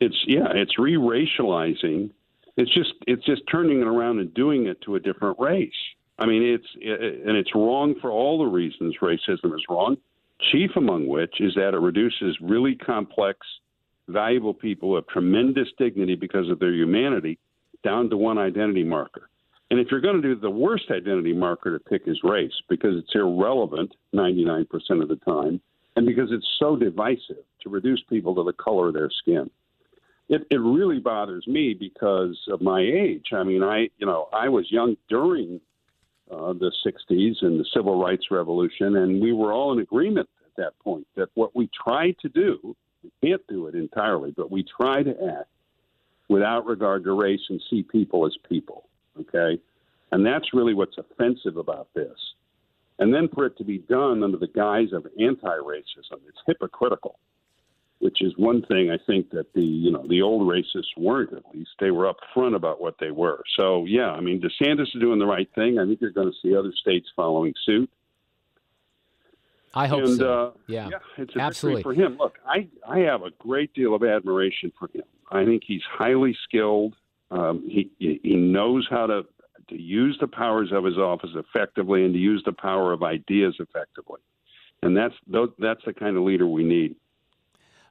It's 0.00 0.24
yeah, 0.26 0.48
it's 0.54 0.78
re-racializing 0.78 2.12
it's 2.56 2.72
just 2.72 2.92
it's 3.06 3.24
just 3.24 3.42
turning 3.50 3.80
it 3.80 3.86
around 3.86 4.20
and 4.20 4.32
doing 4.34 4.66
it 4.66 4.80
to 4.82 4.96
a 4.96 5.00
different 5.00 5.38
race. 5.38 5.70
I 6.18 6.26
mean, 6.26 6.42
it's 6.42 6.66
it, 6.76 7.26
and 7.26 7.36
it's 7.36 7.54
wrong 7.54 7.94
for 8.00 8.10
all 8.10 8.38
the 8.38 8.44
reasons 8.44 8.96
racism 9.00 9.54
is 9.54 9.64
wrong. 9.68 9.96
Chief 10.50 10.70
among 10.76 11.06
which 11.06 11.40
is 11.40 11.54
that 11.54 11.74
it 11.74 11.80
reduces 11.80 12.36
really 12.40 12.74
complex, 12.74 13.38
valuable 14.08 14.54
people 14.54 14.96
of 14.96 15.06
tremendous 15.08 15.68
dignity 15.78 16.14
because 16.14 16.48
of 16.50 16.58
their 16.58 16.74
humanity 16.74 17.38
down 17.84 18.10
to 18.10 18.16
one 18.16 18.38
identity 18.38 18.84
marker. 18.84 19.28
And 19.70 19.80
if 19.80 19.88
you're 19.90 20.00
going 20.00 20.20
to 20.20 20.34
do 20.34 20.38
the 20.38 20.50
worst 20.50 20.90
identity 20.90 21.32
marker 21.32 21.76
to 21.76 21.82
pick 21.82 22.02
is 22.06 22.20
race 22.22 22.52
because 22.68 22.94
it's 22.96 23.14
irrelevant 23.14 23.94
99% 24.14 24.66
of 25.00 25.08
the 25.08 25.18
time, 25.24 25.60
and 25.96 26.06
because 26.06 26.28
it's 26.30 26.46
so 26.58 26.76
divisive 26.76 27.44
to 27.62 27.70
reduce 27.70 28.02
people 28.10 28.34
to 28.34 28.44
the 28.44 28.52
color 28.52 28.88
of 28.88 28.94
their 28.94 29.10
skin 29.10 29.50
it, 30.32 30.46
it 30.50 30.56
really 30.56 30.98
bothers 30.98 31.46
me 31.46 31.74
because 31.78 32.38
of 32.48 32.62
my 32.62 32.80
age. 32.80 33.26
I 33.32 33.44
mean, 33.44 33.62
I 33.62 33.90
you 33.98 34.06
know 34.06 34.28
I 34.32 34.48
was 34.48 34.72
young 34.72 34.96
during 35.08 35.60
uh, 36.30 36.54
the 36.54 36.72
'60s 36.84 37.34
and 37.42 37.60
the 37.60 37.66
Civil 37.76 38.02
Rights 38.02 38.30
Revolution, 38.30 38.96
and 38.96 39.20
we 39.20 39.34
were 39.34 39.52
all 39.52 39.72
in 39.72 39.80
agreement 39.80 40.28
at 40.46 40.56
that 40.56 40.78
point 40.78 41.06
that 41.16 41.28
what 41.34 41.54
we 41.54 41.68
try 41.84 42.14
to 42.22 42.28
do, 42.30 42.74
we 43.04 43.10
can't 43.22 43.46
do 43.46 43.66
it 43.66 43.74
entirely, 43.74 44.32
but 44.34 44.50
we 44.50 44.64
try 44.64 45.02
to 45.02 45.10
act 45.10 45.50
without 46.28 46.64
regard 46.64 47.04
to 47.04 47.12
race 47.12 47.42
and 47.50 47.60
see 47.68 47.82
people 47.82 48.26
as 48.26 48.34
people. 48.48 48.88
Okay, 49.20 49.60
and 50.12 50.24
that's 50.24 50.54
really 50.54 50.72
what's 50.72 50.96
offensive 50.96 51.58
about 51.58 51.88
this. 51.94 52.16
And 52.98 53.12
then 53.12 53.28
for 53.34 53.44
it 53.44 53.58
to 53.58 53.64
be 53.64 53.78
done 53.78 54.22
under 54.22 54.38
the 54.38 54.46
guise 54.46 54.92
of 54.92 55.06
anti-racism, 55.18 56.20
it's 56.26 56.38
hypocritical 56.46 57.18
which 58.02 58.20
is 58.20 58.32
one 58.36 58.62
thing 58.62 58.90
I 58.90 58.98
think 59.06 59.30
that 59.30 59.52
the 59.54 59.62
you 59.62 59.92
know 59.92 60.04
the 60.08 60.22
old 60.22 60.42
racists 60.42 60.90
weren't 60.96 61.32
at 61.32 61.44
least 61.54 61.70
they 61.78 61.92
were 61.92 62.12
upfront 62.12 62.56
about 62.56 62.80
what 62.80 62.96
they 62.98 63.12
were. 63.12 63.44
So 63.56 63.84
yeah, 63.86 64.10
I 64.10 64.20
mean 64.20 64.42
DeSantis 64.42 64.82
is 64.82 65.00
doing 65.00 65.20
the 65.20 65.26
right 65.26 65.48
thing. 65.54 65.78
I 65.78 65.86
think 65.86 66.00
you're 66.00 66.10
going 66.10 66.30
to 66.30 66.36
see 66.42 66.56
other 66.56 66.72
states 66.80 67.06
following 67.14 67.54
suit. 67.64 67.88
I 69.72 69.86
hope 69.86 70.04
and, 70.04 70.18
so. 70.18 70.32
Uh, 70.32 70.50
yeah, 70.66 70.88
yeah, 70.90 70.98
it's 71.16 71.36
a 71.36 71.40
absolutely 71.40 71.84
for 71.84 71.94
him. 71.94 72.16
Look, 72.18 72.38
I 72.44 72.68
I 72.86 72.98
have 73.00 73.22
a 73.22 73.30
great 73.38 73.72
deal 73.72 73.94
of 73.94 74.02
admiration 74.02 74.72
for 74.76 74.88
him. 74.92 75.04
I 75.30 75.44
think 75.44 75.62
he's 75.64 75.82
highly 75.88 76.36
skilled. 76.42 76.96
Um, 77.30 77.62
he 77.68 77.88
he 77.98 78.34
knows 78.34 78.84
how 78.90 79.06
to 79.06 79.22
to 79.68 79.80
use 79.80 80.18
the 80.20 80.26
powers 80.26 80.70
of 80.72 80.84
his 80.84 80.98
office 80.98 81.30
effectively 81.36 82.04
and 82.04 82.12
to 82.14 82.18
use 82.18 82.42
the 82.44 82.52
power 82.52 82.92
of 82.92 83.04
ideas 83.04 83.54
effectively. 83.60 84.20
And 84.82 84.96
that's 84.96 85.14
that's 85.60 85.84
the 85.86 85.94
kind 85.94 86.16
of 86.16 86.24
leader 86.24 86.48
we 86.48 86.64
need. 86.64 86.96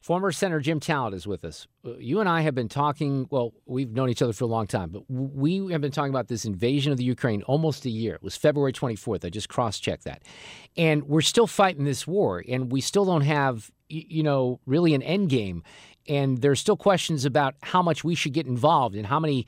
Former 0.01 0.31
Senator 0.31 0.59
Jim 0.59 0.79
Talent 0.79 1.13
is 1.13 1.27
with 1.27 1.45
us. 1.45 1.67
Uh, 1.85 1.95
you 1.97 2.19
and 2.19 2.27
I 2.27 2.41
have 2.41 2.55
been 2.55 2.67
talking, 2.67 3.27
well, 3.29 3.53
we've 3.67 3.91
known 3.91 4.09
each 4.09 4.23
other 4.23 4.33
for 4.33 4.45
a 4.45 4.47
long 4.47 4.65
time, 4.65 4.89
but 4.89 5.03
we 5.07 5.71
have 5.71 5.79
been 5.79 5.91
talking 5.91 6.09
about 6.09 6.27
this 6.27 6.43
invasion 6.43 6.91
of 6.91 6.97
the 6.97 7.03
Ukraine 7.03 7.43
almost 7.43 7.85
a 7.85 7.89
year. 7.91 8.15
It 8.15 8.23
was 8.23 8.35
February 8.35 8.73
24th. 8.73 9.23
I 9.23 9.29
just 9.29 9.47
cross 9.47 9.79
checked 9.79 10.05
that. 10.05 10.23
And 10.75 11.03
we're 11.03 11.21
still 11.21 11.45
fighting 11.45 11.85
this 11.85 12.07
war, 12.07 12.43
and 12.49 12.71
we 12.71 12.81
still 12.81 13.05
don't 13.05 13.21
have, 13.21 13.69
you 13.89 14.23
know, 14.23 14.59
really 14.65 14.95
an 14.95 15.03
end 15.03 15.29
game. 15.29 15.61
And 16.07 16.41
there's 16.41 16.59
still 16.59 16.77
questions 16.77 17.23
about 17.23 17.53
how 17.61 17.83
much 17.83 18.03
we 18.03 18.15
should 18.15 18.33
get 18.33 18.47
involved 18.47 18.95
and 18.95 19.05
how 19.05 19.19
many 19.19 19.45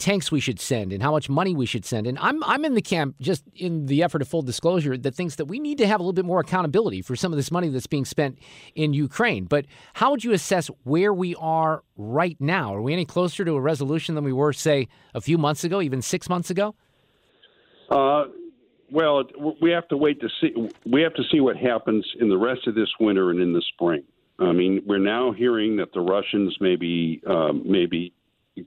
tanks 0.00 0.32
we 0.32 0.40
should 0.40 0.58
send 0.58 0.92
and 0.92 1.02
how 1.02 1.12
much 1.12 1.28
money 1.28 1.54
we 1.54 1.66
should 1.66 1.84
send. 1.84 2.06
And 2.06 2.18
I'm 2.18 2.42
I'm 2.42 2.64
in 2.64 2.74
the 2.74 2.82
camp 2.82 3.16
just 3.20 3.44
in 3.54 3.86
the 3.86 4.02
effort 4.02 4.22
of 4.22 4.28
full 4.28 4.42
disclosure 4.42 4.96
that 4.96 5.14
thinks 5.14 5.36
that 5.36 5.44
we 5.44 5.60
need 5.60 5.78
to 5.78 5.86
have 5.86 6.00
a 6.00 6.02
little 6.02 6.14
bit 6.14 6.24
more 6.24 6.40
accountability 6.40 7.02
for 7.02 7.14
some 7.14 7.32
of 7.32 7.36
this 7.36 7.52
money 7.52 7.68
that's 7.68 7.86
being 7.86 8.04
spent 8.04 8.38
in 8.74 8.92
Ukraine. 8.94 9.44
But 9.44 9.66
how 9.92 10.10
would 10.10 10.24
you 10.24 10.32
assess 10.32 10.68
where 10.82 11.12
we 11.12 11.36
are 11.36 11.84
right 11.96 12.36
now? 12.40 12.74
Are 12.74 12.82
we 12.82 12.92
any 12.92 13.04
closer 13.04 13.44
to 13.44 13.52
a 13.52 13.60
resolution 13.60 14.14
than 14.14 14.24
we 14.24 14.32
were, 14.32 14.52
say, 14.52 14.88
a 15.14 15.20
few 15.20 15.38
months 15.38 15.62
ago, 15.62 15.80
even 15.80 16.02
six 16.02 16.28
months 16.28 16.50
ago? 16.50 16.74
Uh, 17.90 18.24
well, 18.90 19.24
we 19.60 19.70
have 19.70 19.86
to 19.88 19.96
wait 19.96 20.20
to 20.20 20.28
see. 20.40 20.52
We 20.86 21.02
have 21.02 21.14
to 21.14 21.22
see 21.30 21.40
what 21.40 21.56
happens 21.56 22.04
in 22.18 22.28
the 22.28 22.38
rest 22.38 22.66
of 22.66 22.74
this 22.74 22.88
winter 22.98 23.30
and 23.30 23.40
in 23.40 23.52
the 23.52 23.62
spring. 23.74 24.02
I 24.38 24.52
mean, 24.52 24.82
we're 24.86 24.98
now 24.98 25.32
hearing 25.32 25.76
that 25.76 25.92
the 25.92 26.00
Russians 26.00 26.56
may 26.60 26.76
be 26.76 27.20
um, 27.26 27.62
maybe 27.66 28.14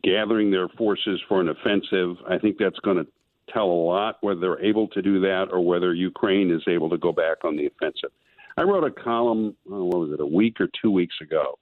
gathering 0.01 0.51
their 0.51 0.67
forces 0.69 1.21
for 1.27 1.41
an 1.41 1.49
offensive. 1.49 2.17
I 2.27 2.37
think 2.37 2.57
that's 2.57 2.79
going 2.79 2.97
to 2.97 3.07
tell 3.51 3.65
a 3.65 3.83
lot 3.93 4.17
whether 4.21 4.39
they're 4.39 4.65
able 4.65 4.87
to 4.89 5.01
do 5.01 5.19
that 5.21 5.49
or 5.51 5.59
whether 5.59 5.93
Ukraine 5.93 6.49
is 6.51 6.63
able 6.67 6.89
to 6.89 6.97
go 6.97 7.11
back 7.11 7.43
on 7.43 7.57
the 7.57 7.67
offensive. 7.67 8.11
I 8.55 8.63
wrote 8.63 8.83
a 8.83 8.91
column, 8.91 9.55
oh, 9.71 9.85
what 9.85 9.99
was 9.99 10.11
it, 10.11 10.19
a 10.19 10.25
week 10.25 10.61
or 10.61 10.69
two 10.81 10.91
weeks 10.91 11.15
ago, 11.21 11.57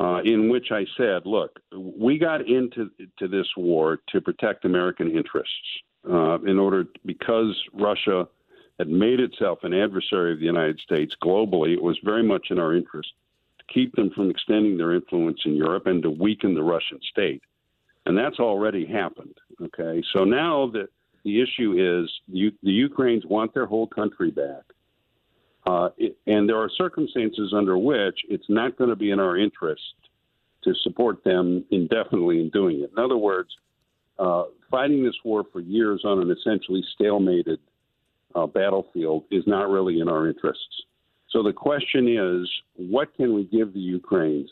uh, 0.00 0.20
in 0.24 0.48
which 0.48 0.72
I 0.72 0.86
said, 0.96 1.26
look, 1.26 1.60
we 1.72 2.18
got 2.18 2.48
into 2.48 2.90
to 3.18 3.28
this 3.28 3.46
war 3.56 3.98
to 4.08 4.20
protect 4.20 4.64
American 4.64 5.10
interests 5.10 5.54
uh, 6.10 6.38
in 6.40 6.58
order, 6.58 6.86
because 7.04 7.60
Russia 7.72 8.26
had 8.78 8.88
made 8.88 9.20
itself 9.20 9.58
an 9.64 9.74
adversary 9.74 10.32
of 10.32 10.38
the 10.38 10.46
United 10.46 10.78
States 10.80 11.14
globally, 11.22 11.72
it 11.72 11.82
was 11.82 11.98
very 12.04 12.22
much 12.22 12.46
in 12.50 12.58
our 12.58 12.74
interest 12.74 13.12
keep 13.72 13.94
them 13.94 14.10
from 14.14 14.30
extending 14.30 14.76
their 14.76 14.94
influence 14.94 15.40
in 15.44 15.54
Europe 15.54 15.86
and 15.86 16.02
to 16.02 16.10
weaken 16.10 16.54
the 16.54 16.62
Russian 16.62 16.98
state. 17.10 17.42
And 18.06 18.16
that's 18.16 18.38
already 18.38 18.86
happened. 18.86 19.36
Okay, 19.60 20.02
so 20.14 20.24
now 20.24 20.70
the 20.72 20.88
the 21.24 21.42
issue 21.42 21.72
is 21.72 22.10
the, 22.28 22.50
the 22.62 22.70
Ukrainians 22.70 23.24
want 23.26 23.52
their 23.52 23.66
whole 23.66 23.86
country 23.86 24.30
back, 24.30 24.62
uh, 25.66 25.90
it, 25.98 26.16
and 26.26 26.48
there 26.48 26.56
are 26.56 26.70
circumstances 26.78 27.52
under 27.54 27.76
which 27.76 28.18
it's 28.28 28.48
not 28.48 28.78
going 28.78 28.88
to 28.88 28.96
be 28.96 29.10
in 29.10 29.20
our 29.20 29.36
interest 29.36 29.82
to 30.64 30.72
support 30.82 31.22
them 31.24 31.64
indefinitely 31.70 32.40
in 32.40 32.50
doing 32.50 32.80
it. 32.80 32.90
In 32.96 33.02
other 33.02 33.16
words, 33.16 33.50
uh, 34.18 34.44
fighting 34.70 35.04
this 35.04 35.14
war 35.24 35.44
for 35.52 35.60
years 35.60 36.02
on 36.04 36.20
an 36.20 36.30
essentially 36.30 36.82
stalemated 36.98 37.58
uh, 38.34 38.46
battlefield 38.46 39.24
is 39.30 39.44
not 39.46 39.68
really 39.68 40.00
in 40.00 40.08
our 40.08 40.28
interests. 40.28 40.82
So 41.30 41.42
the 41.42 41.52
question 41.52 42.08
is, 42.08 42.50
what 42.76 43.14
can 43.16 43.34
we 43.34 43.44
give 43.44 43.72
the 43.72 43.80
Ukrainians 43.80 44.50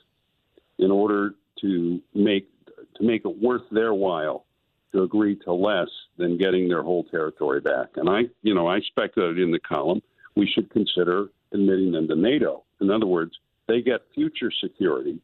in 0.79 0.91
order 0.91 1.35
to 1.61 2.01
make 2.15 2.49
to 2.97 3.03
make 3.03 3.25
it 3.25 3.43
worth 3.43 3.63
their 3.71 3.95
while 3.95 4.45
to 4.93 5.03
agree 5.03 5.37
to 5.37 5.53
less 5.53 5.89
than 6.19 6.37
getting 6.37 6.69
their 6.69 6.83
whole 6.83 7.05
territory 7.05 7.61
back? 7.61 7.89
And 7.97 8.09
I, 8.09 8.23
you 8.43 8.55
know, 8.55 8.67
I 8.67 8.81
speculated 8.81 9.39
in 9.39 9.51
the 9.51 9.61
column 9.61 10.03
we 10.37 10.47
should 10.47 10.71
consider 10.71 11.29
admitting 11.53 11.93
them 11.93 12.07
to 12.09 12.15
NATO. 12.15 12.63
In 12.81 12.91
other 12.91 13.07
words, 13.07 13.33
they 13.67 13.81
get 13.81 14.03
future 14.15 14.53
security 14.63 15.19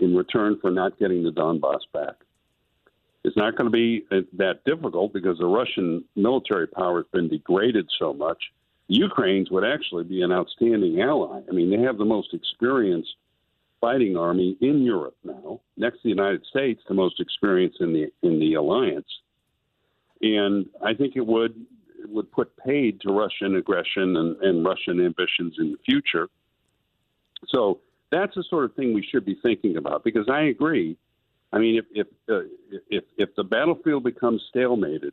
in 0.00 0.14
return 0.14 0.58
for 0.60 0.70
not 0.70 0.98
getting 0.98 1.22
the 1.22 1.30
Donbass 1.30 1.80
back. 1.92 2.14
It's 3.24 3.36
not 3.36 3.56
going 3.56 3.70
to 3.70 3.70
be 3.70 4.06
that 4.10 4.64
difficult 4.64 5.12
because 5.12 5.38
the 5.38 5.46
Russian 5.46 6.04
military 6.14 6.66
power 6.66 6.98
has 6.98 7.06
been 7.12 7.28
degraded 7.28 7.88
so 7.98 8.12
much 8.12 8.38
Ukraine's 8.88 9.50
would 9.50 9.64
actually 9.64 10.04
be 10.04 10.22
an 10.22 10.32
outstanding 10.32 11.00
ally. 11.00 11.40
I 11.48 11.52
mean, 11.52 11.70
they 11.70 11.82
have 11.82 11.98
the 11.98 12.04
most 12.04 12.34
experienced 12.34 13.14
fighting 13.80 14.16
army 14.16 14.56
in 14.60 14.82
Europe 14.82 15.16
now, 15.24 15.60
next 15.76 15.96
to 15.96 16.02
the 16.04 16.08
United 16.10 16.44
States, 16.46 16.82
the 16.88 16.94
most 16.94 17.20
experienced 17.20 17.80
in 17.80 17.92
the 17.92 18.12
in 18.22 18.38
the 18.38 18.54
alliance. 18.54 19.08
And 20.20 20.66
I 20.82 20.94
think 20.94 21.16
it 21.16 21.26
would 21.26 21.54
it 21.98 22.08
would 22.10 22.30
put 22.30 22.56
paid 22.56 23.00
to 23.02 23.12
Russian 23.12 23.56
aggression 23.56 24.16
and, 24.16 24.36
and 24.42 24.64
Russian 24.64 25.04
ambitions 25.04 25.54
in 25.58 25.72
the 25.72 25.78
future. 25.84 26.28
So 27.48 27.80
that's 28.10 28.34
the 28.34 28.44
sort 28.48 28.64
of 28.64 28.74
thing 28.74 28.94
we 28.94 29.02
should 29.02 29.24
be 29.24 29.38
thinking 29.42 29.76
about 29.76 30.04
because 30.04 30.28
I 30.28 30.42
agree. 30.42 30.96
I 31.52 31.58
mean, 31.58 31.76
if 31.76 31.84
if 31.92 32.06
uh, 32.28 32.46
if 32.90 33.04
if 33.16 33.34
the 33.36 33.44
battlefield 33.44 34.04
becomes 34.04 34.42
stalemated 34.54 35.12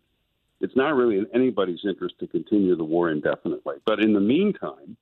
it's 0.62 0.76
not 0.76 0.96
really 0.96 1.18
in 1.18 1.28
anybody's 1.34 1.80
interest 1.88 2.16
to 2.20 2.28
continue 2.28 2.76
the 2.76 2.84
war 2.84 3.12
indefinitely. 3.12 3.76
But 3.86 4.00
in 4.00 4.14
the 4.14 4.20
meantime, 4.20 4.98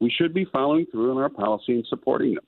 we 0.00 0.10
should 0.10 0.34
be 0.34 0.44
following 0.44 0.86
through 0.86 1.12
on 1.12 1.18
our 1.18 1.28
policy 1.28 1.74
and 1.74 1.86
supporting 1.88 2.34
them. 2.34 2.44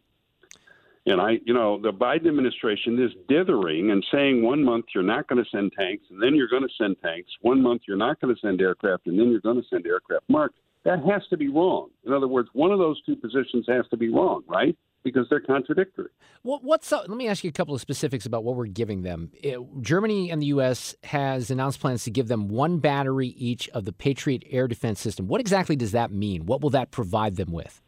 And 1.06 1.20
I, 1.20 1.38
you 1.46 1.54
know, 1.54 1.80
the 1.80 1.92
Biden 1.92 2.28
administration 2.28 3.02
is 3.02 3.12
dithering 3.28 3.90
and 3.90 4.04
saying 4.12 4.42
one 4.42 4.62
month 4.62 4.86
you're 4.94 5.02
not 5.02 5.26
going 5.26 5.42
to 5.42 5.50
send 5.50 5.72
tanks 5.78 6.04
and 6.10 6.22
then 6.22 6.34
you're 6.34 6.48
going 6.48 6.62
to 6.62 6.74
send 6.76 6.96
tanks. 7.02 7.30
One 7.40 7.62
month 7.62 7.82
you're 7.88 7.96
not 7.96 8.20
going 8.20 8.34
to 8.34 8.40
send 8.40 8.60
aircraft 8.60 9.06
and 9.06 9.18
then 9.18 9.30
you're 9.30 9.40
going 9.40 9.56
to 9.56 9.66
send 9.70 9.86
aircraft. 9.86 10.24
Mark, 10.28 10.52
that 10.84 10.98
has 11.04 11.22
to 11.30 11.38
be 11.38 11.48
wrong. 11.48 11.88
In 12.04 12.12
other 12.12 12.28
words, 12.28 12.50
one 12.52 12.72
of 12.72 12.78
those 12.78 13.00
two 13.04 13.16
positions 13.16 13.64
has 13.68 13.86
to 13.88 13.96
be 13.96 14.10
wrong, 14.10 14.42
right? 14.46 14.76
Because 15.04 15.26
they're 15.30 15.40
contradictory. 15.40 16.10
Well, 16.42 16.60
what's 16.62 16.92
up? 16.92 17.08
Let 17.08 17.16
me 17.16 17.28
ask 17.28 17.44
you 17.44 17.50
a 17.50 17.52
couple 17.52 17.74
of 17.74 17.80
specifics 17.80 18.26
about 18.26 18.44
what 18.44 18.56
we're 18.56 18.66
giving 18.66 19.02
them. 19.02 19.30
It, 19.34 19.58
Germany 19.80 20.30
and 20.30 20.42
the 20.42 20.46
U.S. 20.46 20.94
has 21.04 21.50
announced 21.50 21.80
plans 21.80 22.04
to 22.04 22.10
give 22.10 22.28
them 22.28 22.48
one 22.48 22.78
battery 22.78 23.28
each 23.28 23.68
of 23.70 23.84
the 23.84 23.92
Patriot 23.92 24.44
air 24.50 24.66
defense 24.68 25.00
system. 25.00 25.28
What 25.28 25.40
exactly 25.40 25.76
does 25.76 25.92
that 25.92 26.10
mean? 26.10 26.46
What 26.46 26.60
will 26.60 26.70
that 26.70 26.90
provide 26.90 27.36
them 27.36 27.52
with? 27.52 27.80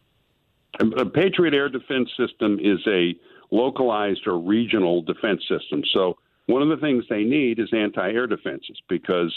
Um, 0.81 0.93
a 0.97 1.05
Patriot 1.05 1.53
air 1.53 1.69
defense 1.69 2.11
system 2.17 2.59
is 2.61 2.79
a 2.87 3.15
localized 3.51 4.27
or 4.27 4.39
regional 4.39 5.03
defense 5.03 5.43
system. 5.49 5.83
So 5.93 6.17
one 6.47 6.63
of 6.63 6.69
the 6.69 6.77
things 6.77 7.05
they 7.09 7.25
need 7.25 7.59
is 7.59 7.69
anti-air 7.73 8.27
defenses 8.27 8.81
because 8.89 9.35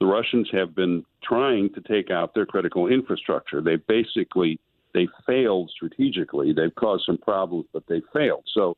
the 0.00 0.06
Russians 0.06 0.48
have 0.52 0.74
been 0.74 1.04
trying 1.22 1.70
to 1.74 1.80
take 1.80 2.10
out 2.10 2.34
their 2.34 2.46
critical 2.46 2.88
infrastructure. 2.88 3.60
They 3.60 3.76
basically 3.76 4.60
they 4.94 5.08
failed 5.26 5.70
strategically. 5.74 6.52
They've 6.52 6.74
caused 6.74 7.04
some 7.04 7.18
problems, 7.18 7.66
but 7.72 7.84
they 7.88 8.00
failed. 8.12 8.44
So 8.54 8.76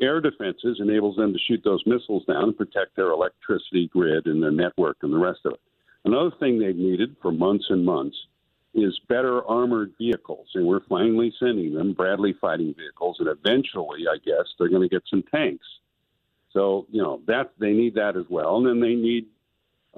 air 0.00 0.20
defenses 0.20 0.78
enables 0.80 1.16
them 1.16 1.32
to 1.32 1.38
shoot 1.38 1.62
those 1.64 1.82
missiles 1.86 2.24
down 2.26 2.44
and 2.44 2.56
protect 2.56 2.94
their 2.94 3.10
electricity 3.10 3.88
grid 3.88 4.26
and 4.26 4.42
their 4.42 4.52
network 4.52 4.98
and 5.02 5.12
the 5.12 5.18
rest 5.18 5.40
of 5.44 5.54
it. 5.54 5.60
Another 6.04 6.30
thing 6.38 6.58
they've 6.58 6.76
needed 6.76 7.16
for 7.20 7.32
months 7.32 7.66
and 7.70 7.84
months 7.84 8.16
is 8.74 8.98
better 9.08 9.44
armored 9.46 9.92
vehicles, 9.98 10.46
and 10.54 10.66
we're 10.66 10.84
finally 10.88 11.32
sending 11.40 11.74
them 11.74 11.94
Bradley 11.94 12.34
fighting 12.40 12.74
vehicles, 12.76 13.16
and 13.18 13.28
eventually, 13.28 14.04
I 14.08 14.18
guess, 14.24 14.46
they're 14.58 14.68
going 14.68 14.82
to 14.82 14.88
get 14.88 15.02
some 15.08 15.24
tanks. 15.34 15.66
So 16.52 16.86
you 16.90 17.02
know 17.02 17.20
that 17.26 17.52
they 17.58 17.72
need 17.72 17.94
that 17.94 18.16
as 18.16 18.24
well, 18.30 18.56
and 18.56 18.66
then 18.66 18.80
they 18.80 18.94
need 18.94 19.26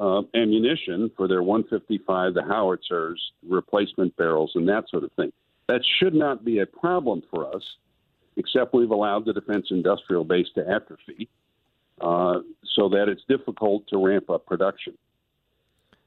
uh, 0.01 0.23
ammunition 0.35 1.11
for 1.17 1.29
their 1.29 1.43
155, 1.43 2.35
the 2.35 2.43
howitzers, 2.43 3.21
replacement 3.47 4.17
barrels, 4.17 4.53
and 4.55 4.67
that 4.69 4.89
sort 4.89 5.05
of 5.05 5.13
thing. 5.13 5.31
That 5.69 5.83
should 5.99 6.15
not 6.15 6.45
be 6.45 6.61
a 6.61 6.67
problem 6.67 7.23
for 7.31 7.55
us, 7.55 7.63
except 8.37 8.75
we've 8.75 8.91
allowed 8.91 9.27
the 9.27 9.35
defense 9.35 9.67
industrial 9.71 10.25
base 10.25 10.47
to 10.55 10.67
atrophy, 10.67 11.29
uh, 12.01 12.39
so 12.75 12.89
that 12.89 13.09
it's 13.09 13.23
difficult 13.29 13.87
to 13.89 14.05
ramp 14.05 14.31
up 14.31 14.47
production. 14.47 14.97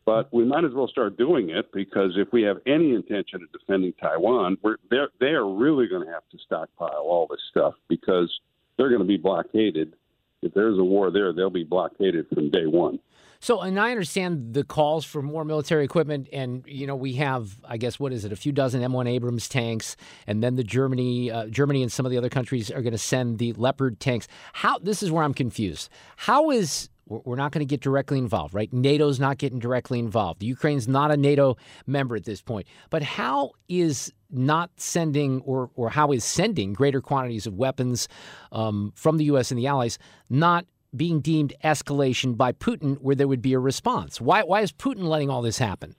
But 0.05 0.33
we 0.33 0.43
might 0.43 0.65
as 0.65 0.73
well 0.73 0.88
start 0.88 1.15
doing 1.17 1.51
it 1.51 1.71
because 1.71 2.13
if 2.17 2.33
we 2.33 2.41
have 2.41 2.57
any 2.65 2.93
intention 2.93 3.41
of 3.41 3.51
defending 3.57 3.93
Taiwan, 3.93 4.57
we're, 4.62 4.75
they're, 4.89 5.09
they 5.19 5.27
are 5.27 5.47
really 5.47 5.88
going 5.88 6.05
to 6.05 6.12
have 6.12 6.27
to 6.31 6.38
stockpile 6.45 7.05
all 7.05 7.27
this 7.29 7.39
stuff 7.51 7.75
because 7.88 8.29
they're 8.75 8.89
going 8.89 9.00
to 9.00 9.07
be 9.07 9.17
blockaded. 9.17 9.93
If 10.41 10.53
there's 10.53 10.77
a 10.77 10.83
war 10.83 11.09
there, 11.09 11.31
they'll 11.31 11.50
be 11.50 11.63
blockaded 11.63 12.27
from 12.33 12.50
day 12.50 12.65
one. 12.65 13.00
So, 13.43 13.59
and 13.59 13.77
I 13.77 13.91
understand 13.91 14.53
the 14.53 14.63
calls 14.63 15.03
for 15.03 15.21
more 15.21 15.43
military 15.43 15.83
equipment, 15.83 16.29
and 16.31 16.63
you 16.65 16.88
know 16.88 16.95
we 16.95 17.15
have, 17.15 17.57
I 17.67 17.75
guess, 17.75 18.00
what 18.00 18.13
is 18.13 18.23
it, 18.23 18.31
a 18.31 18.38
few 18.38 18.53
dozen 18.53 18.81
M1 18.81 19.05
Abrams 19.09 19.50
tanks, 19.50 19.97
and 20.25 20.41
then 20.41 20.55
the 20.55 20.63
Germany, 20.63 21.29
uh, 21.29 21.47
Germany, 21.47 21.81
and 21.81 21.91
some 21.91 22.05
of 22.05 22.09
the 22.13 22.17
other 22.17 22.29
countries 22.29 22.71
are 22.71 22.81
going 22.81 22.93
to 22.93 22.97
send 22.97 23.39
the 23.39 23.51
Leopard 23.51 24.00
tanks. 24.00 24.29
How? 24.53 24.79
This 24.79 25.03
is 25.03 25.12
where 25.12 25.25
I'm 25.25 25.33
confused. 25.33 25.89
How 26.15 26.51
is 26.51 26.88
we're 27.05 27.35
not 27.35 27.51
going 27.51 27.59
to 27.59 27.69
get 27.69 27.81
directly 27.81 28.17
involved, 28.17 28.53
right? 28.53 28.71
NATO's 28.71 29.19
not 29.19 29.39
getting 29.39 29.59
directly 29.59 30.00
involved. 30.00 30.41
Ukraine's 30.41 30.88
not 30.88 31.12
a 31.12 31.17
NATO 31.17 31.57
member 31.85 32.15
at 32.15 32.23
this 32.23 32.41
point. 32.41 32.65
But 32.89 33.03
how 33.03 33.51
is 33.67 34.13
not 34.31 34.71
sending 34.77 35.41
or, 35.41 35.69
or 35.75 35.89
how 35.89 36.13
is 36.13 36.23
sending 36.23 36.71
greater 36.71 37.01
quantities 37.01 37.45
of 37.45 37.55
weapons 37.55 38.07
um, 38.53 38.93
from 38.95 39.17
the 39.17 39.25
U.S. 39.25 39.51
and 39.51 39.59
the 39.59 39.67
allies 39.67 40.00
not 40.29 40.65
being 40.95 41.19
deemed 41.19 41.53
escalation 41.63 42.38
by 42.38 42.51
Putin 42.51 42.97
where 42.97 43.15
there 43.15 43.27
would 43.27 43.41
be 43.41 43.53
a 43.53 43.59
response? 43.59 44.21
Why, 44.21 44.43
why 44.43 44.62
is 44.62 44.71
Putin 44.71 45.03
letting 45.03 45.29
all 45.29 45.41
this 45.41 45.57
happen? 45.57 45.95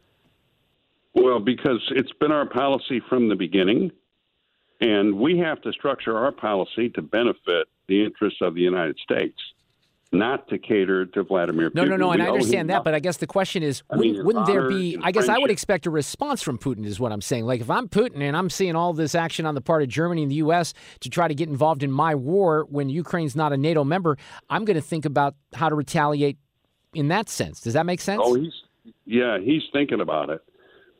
Well, 1.15 1.39
because 1.39 1.81
it's 1.91 2.13
been 2.21 2.33
our 2.33 2.49
policy 2.49 3.01
from 3.09 3.29
the 3.29 3.37
beginning, 3.37 3.93
and 4.81 5.19
we 5.19 5.39
have 5.39 5.63
to 5.63 5.73
structure 5.73 6.17
our 6.19 6.33
policy 6.33 6.89
to 6.91 7.03
benefit 7.03 7.69
the 7.87 8.05
interests 8.05 8.41
of 8.41 8.55
the 8.55 8.61
United 8.61 8.99
States 8.99 9.39
not 10.15 10.49
to 10.49 10.59
cater 10.59 11.07
to 11.07 11.23
Vladimir 11.23 11.71
Putin. 11.71 11.75
No, 11.75 11.85
no, 11.85 11.97
no, 11.97 12.13
and 12.13 12.23
I 12.23 12.29
understand 12.29 12.71
that, 12.71 12.85
but 12.85 12.95
I 12.95 13.01
guess 13.01 13.19
the 13.19 13.27
question 13.27 13.63
is, 13.63 13.83
I 13.91 13.97
wouldn't, 13.97 14.17
mean, 14.17 14.27
wouldn't 14.27 14.47
there 14.47 14.69
be? 14.69 14.99
I 15.03 15.13
guess 15.13 15.29
I 15.29 15.39
would 15.39 15.51
expect 15.51 15.87
a 15.87 15.91
response 15.91 16.43
from 16.43 16.59
Putin. 16.59 16.87
Is 16.87 17.01
what 17.01 17.13
I'm 17.13 17.21
saying. 17.21 17.45
Like 17.45 17.61
if 17.61 17.71
I'm 17.71 17.89
Putin 17.89 18.23
and 18.23 18.37
I'm 18.37 18.51
seeing 18.51 18.77
all 18.77 18.93
this 18.93 19.15
action 19.15 19.47
on 19.47 19.55
the 19.55 19.61
part 19.61 19.83
of 19.83 19.89
Germany 19.89 20.23
and 20.23 20.31
the 20.31 20.37
U.S. 20.37 20.75
to 21.01 21.11
try 21.11 21.29
to 21.29 21.35
get 21.35 21.49
involved 21.49 21.83
in 21.83 21.91
my 21.91 22.15
war 22.15 22.67
when 22.71 22.89
Ukraine's 22.89 23.37
not 23.37 23.53
a 23.53 23.57
NATO 23.57 23.85
member, 23.85 24.17
I'm 24.49 24.65
going 24.65 24.77
to 24.77 24.83
think 24.83 25.05
about 25.05 25.35
how 25.55 25.69
to 25.69 25.75
retaliate 25.75 26.39
in 26.95 27.09
that 27.09 27.29
sense. 27.29 27.61
Does 27.61 27.75
that 27.75 27.87
make 27.87 28.01
sense? 28.01 28.23
Oh, 28.25 28.35
he's 28.35 28.55
yeah, 29.05 29.39
he's 29.39 29.63
thinking 29.73 30.01
about 30.01 30.31
it. 30.31 30.43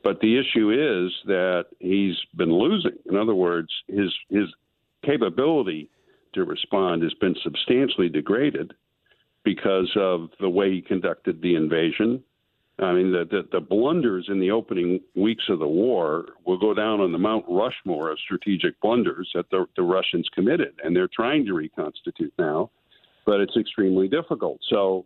But 0.03 0.19
the 0.19 0.37
issue 0.37 0.69
is 0.71 1.11
that 1.25 1.65
he's 1.79 2.15
been 2.35 2.53
losing. 2.53 2.97
In 3.09 3.17
other 3.17 3.33
words, 3.33 3.69
his 3.87 4.13
his 4.29 4.47
capability 5.03 5.89
to 6.33 6.43
respond 6.43 7.01
has 7.03 7.13
been 7.15 7.35
substantially 7.43 8.09
degraded 8.09 8.73
because 9.45 9.89
of 9.95 10.29
the 10.41 10.49
way 10.49 10.71
he 10.71 10.81
conducted 10.81 11.41
the 11.41 11.55
invasion. 11.55 12.21
I 12.79 12.91
mean, 12.91 13.13
the, 13.13 13.23
the, 13.23 13.47
the, 13.53 13.61
blunders 13.61 14.25
in 14.27 14.41
the 14.41 14.51
opening 14.51 14.99
weeks 15.15 15.45
of 15.47 15.59
the 15.59 15.67
war 15.67 16.25
will 16.45 16.57
go 16.57 16.73
down 16.73 16.99
on 16.99 17.13
the 17.13 17.17
Mount 17.17 17.45
Rushmore 17.47 18.11
of 18.11 18.19
strategic 18.19 18.81
blunders 18.81 19.31
that 19.33 19.49
the, 19.49 19.65
the 19.77 19.83
Russians 19.83 20.27
committed, 20.35 20.73
and 20.83 20.93
they're 20.93 21.07
trying 21.07 21.45
to 21.45 21.53
reconstitute 21.53 22.33
now, 22.37 22.71
but 23.25 23.39
it's 23.39 23.55
extremely 23.55 24.09
difficult. 24.09 24.59
So 24.69 25.05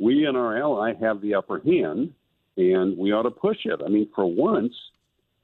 we 0.00 0.24
and 0.24 0.38
our 0.38 0.56
ally 0.56 0.94
have 1.00 1.20
the 1.20 1.34
upper 1.34 1.60
hand, 1.60 2.14
and 2.56 2.96
we 2.96 3.12
ought 3.12 3.24
to 3.24 3.30
push 3.30 3.58
it. 3.64 3.82
I 3.84 3.88
mean, 3.88 4.08
for 4.14 4.24
once, 4.24 4.74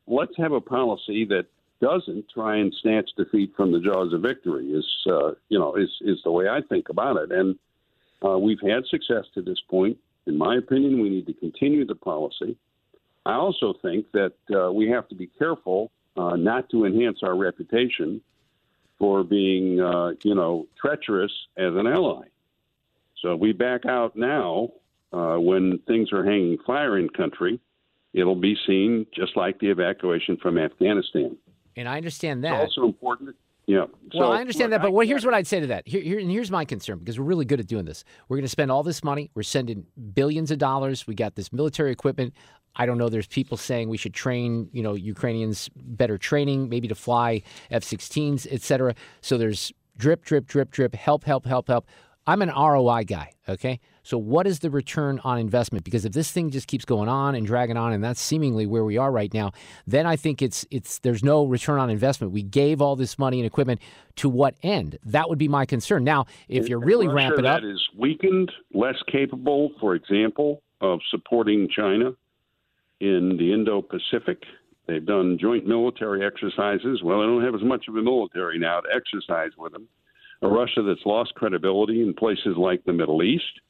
let's 0.06 0.36
have 0.38 0.52
a 0.52 0.60
policy 0.60 1.26
that 1.26 1.46
doesn't 1.82 2.24
try 2.32 2.56
and 2.56 2.74
snatch 2.80 3.10
defeat 3.16 3.52
from 3.54 3.72
the 3.72 3.80
jaws 3.80 4.14
of 4.14 4.22
victory. 4.22 4.68
Is 4.72 4.86
uh, 5.06 5.32
you 5.48 5.58
know 5.58 5.76
is 5.76 5.90
is 6.00 6.18
the 6.24 6.30
way 6.30 6.48
I 6.48 6.60
think 6.68 6.88
about 6.88 7.16
it, 7.16 7.30
and 7.30 7.56
uh, 8.24 8.38
we've 8.38 8.60
had 8.60 8.84
success 8.86 9.24
to 9.34 9.42
this 9.42 9.60
point. 9.68 9.96
In 10.26 10.36
my 10.36 10.56
opinion, 10.56 11.00
we 11.00 11.08
need 11.08 11.26
to 11.26 11.34
continue 11.34 11.86
the 11.86 11.94
policy. 11.94 12.56
I 13.24 13.34
also 13.34 13.74
think 13.82 14.06
that 14.12 14.32
uh, 14.54 14.72
we 14.72 14.88
have 14.88 15.08
to 15.08 15.14
be 15.14 15.26
careful 15.38 15.90
uh, 16.16 16.36
not 16.36 16.68
to 16.70 16.84
enhance 16.84 17.20
our 17.22 17.36
reputation 17.36 18.20
for 18.98 19.22
being, 19.22 19.80
uh, 19.80 20.12
you 20.22 20.34
know, 20.34 20.66
treacherous 20.80 21.32
as 21.56 21.74
an 21.74 21.86
ally. 21.86 22.24
So 23.22 23.34
if 23.34 23.40
we 23.40 23.52
back 23.52 23.86
out 23.86 24.16
now, 24.16 24.70
uh, 25.12 25.36
when 25.36 25.78
things 25.86 26.12
are 26.12 26.24
hanging 26.24 26.58
fire 26.66 26.98
in 26.98 27.08
country, 27.10 27.60
it'll 28.12 28.36
be 28.36 28.56
seen 28.66 29.06
just 29.14 29.36
like 29.36 29.58
the 29.60 29.70
evacuation 29.70 30.36
from 30.36 30.58
Afghanistan. 30.58 31.36
And 31.76 31.88
I 31.88 31.96
understand 31.96 32.44
that. 32.44 32.54
It's 32.62 32.76
also 32.76 32.86
important 32.86 33.36
yeah. 33.68 33.84
Well, 34.14 34.32
I 34.32 34.40
understand 34.40 34.70
look, 34.70 34.80
that, 34.80 34.86
but 34.86 34.92
what, 34.92 35.06
here's 35.06 35.26
what 35.26 35.34
I'd 35.34 35.46
say 35.46 35.60
to 35.60 35.66
that. 35.66 35.86
Here, 35.86 36.00
here, 36.00 36.18
and 36.18 36.30
here's 36.30 36.50
my 36.50 36.64
concern 36.64 36.98
because 36.98 37.18
we're 37.18 37.26
really 37.26 37.44
good 37.44 37.60
at 37.60 37.66
doing 37.66 37.84
this. 37.84 38.02
We're 38.28 38.38
going 38.38 38.46
to 38.46 38.48
spend 38.48 38.70
all 38.70 38.82
this 38.82 39.04
money. 39.04 39.30
We're 39.34 39.42
sending 39.42 39.84
billions 40.14 40.50
of 40.50 40.56
dollars. 40.56 41.06
We 41.06 41.14
got 41.14 41.34
this 41.34 41.52
military 41.52 41.92
equipment. 41.92 42.32
I 42.76 42.86
don't 42.86 42.96
know. 42.96 43.10
There's 43.10 43.26
people 43.26 43.58
saying 43.58 43.90
we 43.90 43.98
should 43.98 44.14
train, 44.14 44.70
you 44.72 44.82
know, 44.82 44.94
Ukrainians 44.94 45.68
better 45.76 46.16
training, 46.16 46.70
maybe 46.70 46.88
to 46.88 46.94
fly 46.94 47.42
F-16s, 47.70 48.46
et 48.50 48.62
cetera. 48.62 48.94
So 49.20 49.36
there's 49.36 49.70
drip, 49.98 50.24
drip, 50.24 50.46
drip, 50.46 50.70
drip. 50.70 50.94
Help, 50.94 51.24
help, 51.24 51.44
help, 51.44 51.68
help. 51.68 51.86
I'm 52.26 52.40
an 52.40 52.48
ROI 52.48 53.04
guy. 53.04 53.32
Okay. 53.50 53.80
So, 54.08 54.16
what 54.16 54.46
is 54.46 54.60
the 54.60 54.70
return 54.70 55.20
on 55.22 55.38
investment? 55.38 55.84
Because 55.84 56.06
if 56.06 56.12
this 56.12 56.30
thing 56.30 56.48
just 56.50 56.66
keeps 56.66 56.86
going 56.86 57.10
on 57.10 57.34
and 57.34 57.46
dragging 57.46 57.76
on, 57.76 57.92
and 57.92 58.02
that's 58.02 58.22
seemingly 58.22 58.64
where 58.64 58.82
we 58.82 58.96
are 58.96 59.12
right 59.12 59.32
now, 59.34 59.52
then 59.86 60.06
I 60.06 60.16
think 60.16 60.40
it's 60.40 60.64
it's 60.70 61.00
there's 61.00 61.22
no 61.22 61.44
return 61.44 61.78
on 61.78 61.90
investment. 61.90 62.32
We 62.32 62.42
gave 62.42 62.80
all 62.80 62.96
this 62.96 63.18
money 63.18 63.38
and 63.38 63.46
equipment 63.46 63.82
to 64.16 64.30
what 64.30 64.54
end? 64.62 64.98
That 65.04 65.28
would 65.28 65.36
be 65.36 65.46
my 65.46 65.66
concern. 65.66 66.04
Now, 66.04 66.24
if 66.48 66.70
you're 66.70 66.78
really 66.78 67.06
ramping 67.06 67.44
up, 67.44 67.60
that 67.60 67.68
is 67.68 67.86
weakened, 67.98 68.50
less 68.72 68.96
capable, 69.12 69.72
for 69.78 69.94
example, 69.94 70.62
of 70.80 71.00
supporting 71.10 71.68
China 71.68 72.12
in 73.00 73.36
the 73.36 73.52
Indo-Pacific. 73.52 74.42
They've 74.86 75.04
done 75.04 75.36
joint 75.38 75.66
military 75.66 76.24
exercises. 76.24 77.02
Well, 77.02 77.20
they 77.20 77.26
don't 77.26 77.44
have 77.44 77.54
as 77.54 77.62
much 77.62 77.88
of 77.88 77.96
a 77.96 78.00
military 78.00 78.58
now 78.58 78.80
to 78.80 78.88
exercise 78.88 79.50
with 79.58 79.74
them. 79.74 79.86
A 80.40 80.48
Russia 80.48 80.80
that's 80.80 81.04
lost 81.04 81.34
credibility 81.34 82.00
in 82.00 82.14
places 82.14 82.56
like 82.56 82.82
the 82.86 82.94
Middle 82.94 83.22
East 83.22 83.60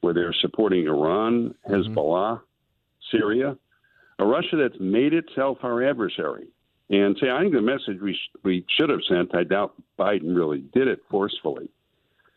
where 0.00 0.14
they're 0.14 0.34
supporting 0.40 0.86
Iran, 0.86 1.54
mm-hmm. 1.68 1.72
Hezbollah, 1.72 2.36
mm-hmm. 2.36 3.16
Syria, 3.16 3.56
a 4.18 4.24
Russia 4.24 4.56
that's 4.56 4.80
made 4.80 5.12
itself 5.12 5.58
our 5.62 5.82
adversary. 5.88 6.48
And 6.88 7.16
say, 7.20 7.30
I 7.30 7.40
think 7.40 7.52
the 7.52 7.60
message 7.60 8.00
we 8.00 8.14
sh- 8.14 8.38
we 8.44 8.64
should 8.76 8.90
have 8.90 9.00
sent, 9.08 9.34
I 9.34 9.42
doubt 9.42 9.74
Biden 9.98 10.36
really 10.36 10.60
did 10.72 10.86
it 10.86 11.00
forcefully, 11.10 11.68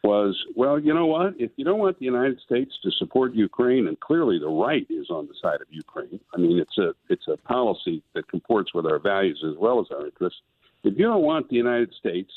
was, 0.04 0.36
well, 0.56 0.80
you 0.80 0.94
know 0.94 1.06
what? 1.06 1.36
If 1.38 1.52
you 1.56 1.66
don't 1.66 1.80
want 1.80 2.00
the 2.00 2.06
United 2.06 2.40
States 2.40 2.74
to 2.84 2.90
support 2.92 3.36
Ukraine, 3.36 3.88
and 3.88 4.00
clearly 4.00 4.40
the 4.40 4.48
right 4.48 4.88
is 4.90 5.10
on 5.12 5.28
the 5.28 5.36
side 5.40 5.62
of 5.62 5.68
Ukraine, 5.70 6.20
I 6.34 6.38
mean, 6.38 6.58
it's 6.58 6.78
a 6.80 6.96
it's 7.10 7.28
a 7.28 7.38
policy 7.38 8.02
that 8.16 8.28
comports 8.28 8.74
with 8.74 8.86
our 8.88 8.98
values 8.98 9.44
as 9.48 9.56
well 9.60 9.80
as 9.80 9.88
our 9.92 10.06
interests. 10.06 10.42
If 10.84 10.98
you 10.98 11.06
don't 11.06 11.24
want 11.24 11.50
the 11.50 11.58
United 11.58 11.94
States 11.94 12.32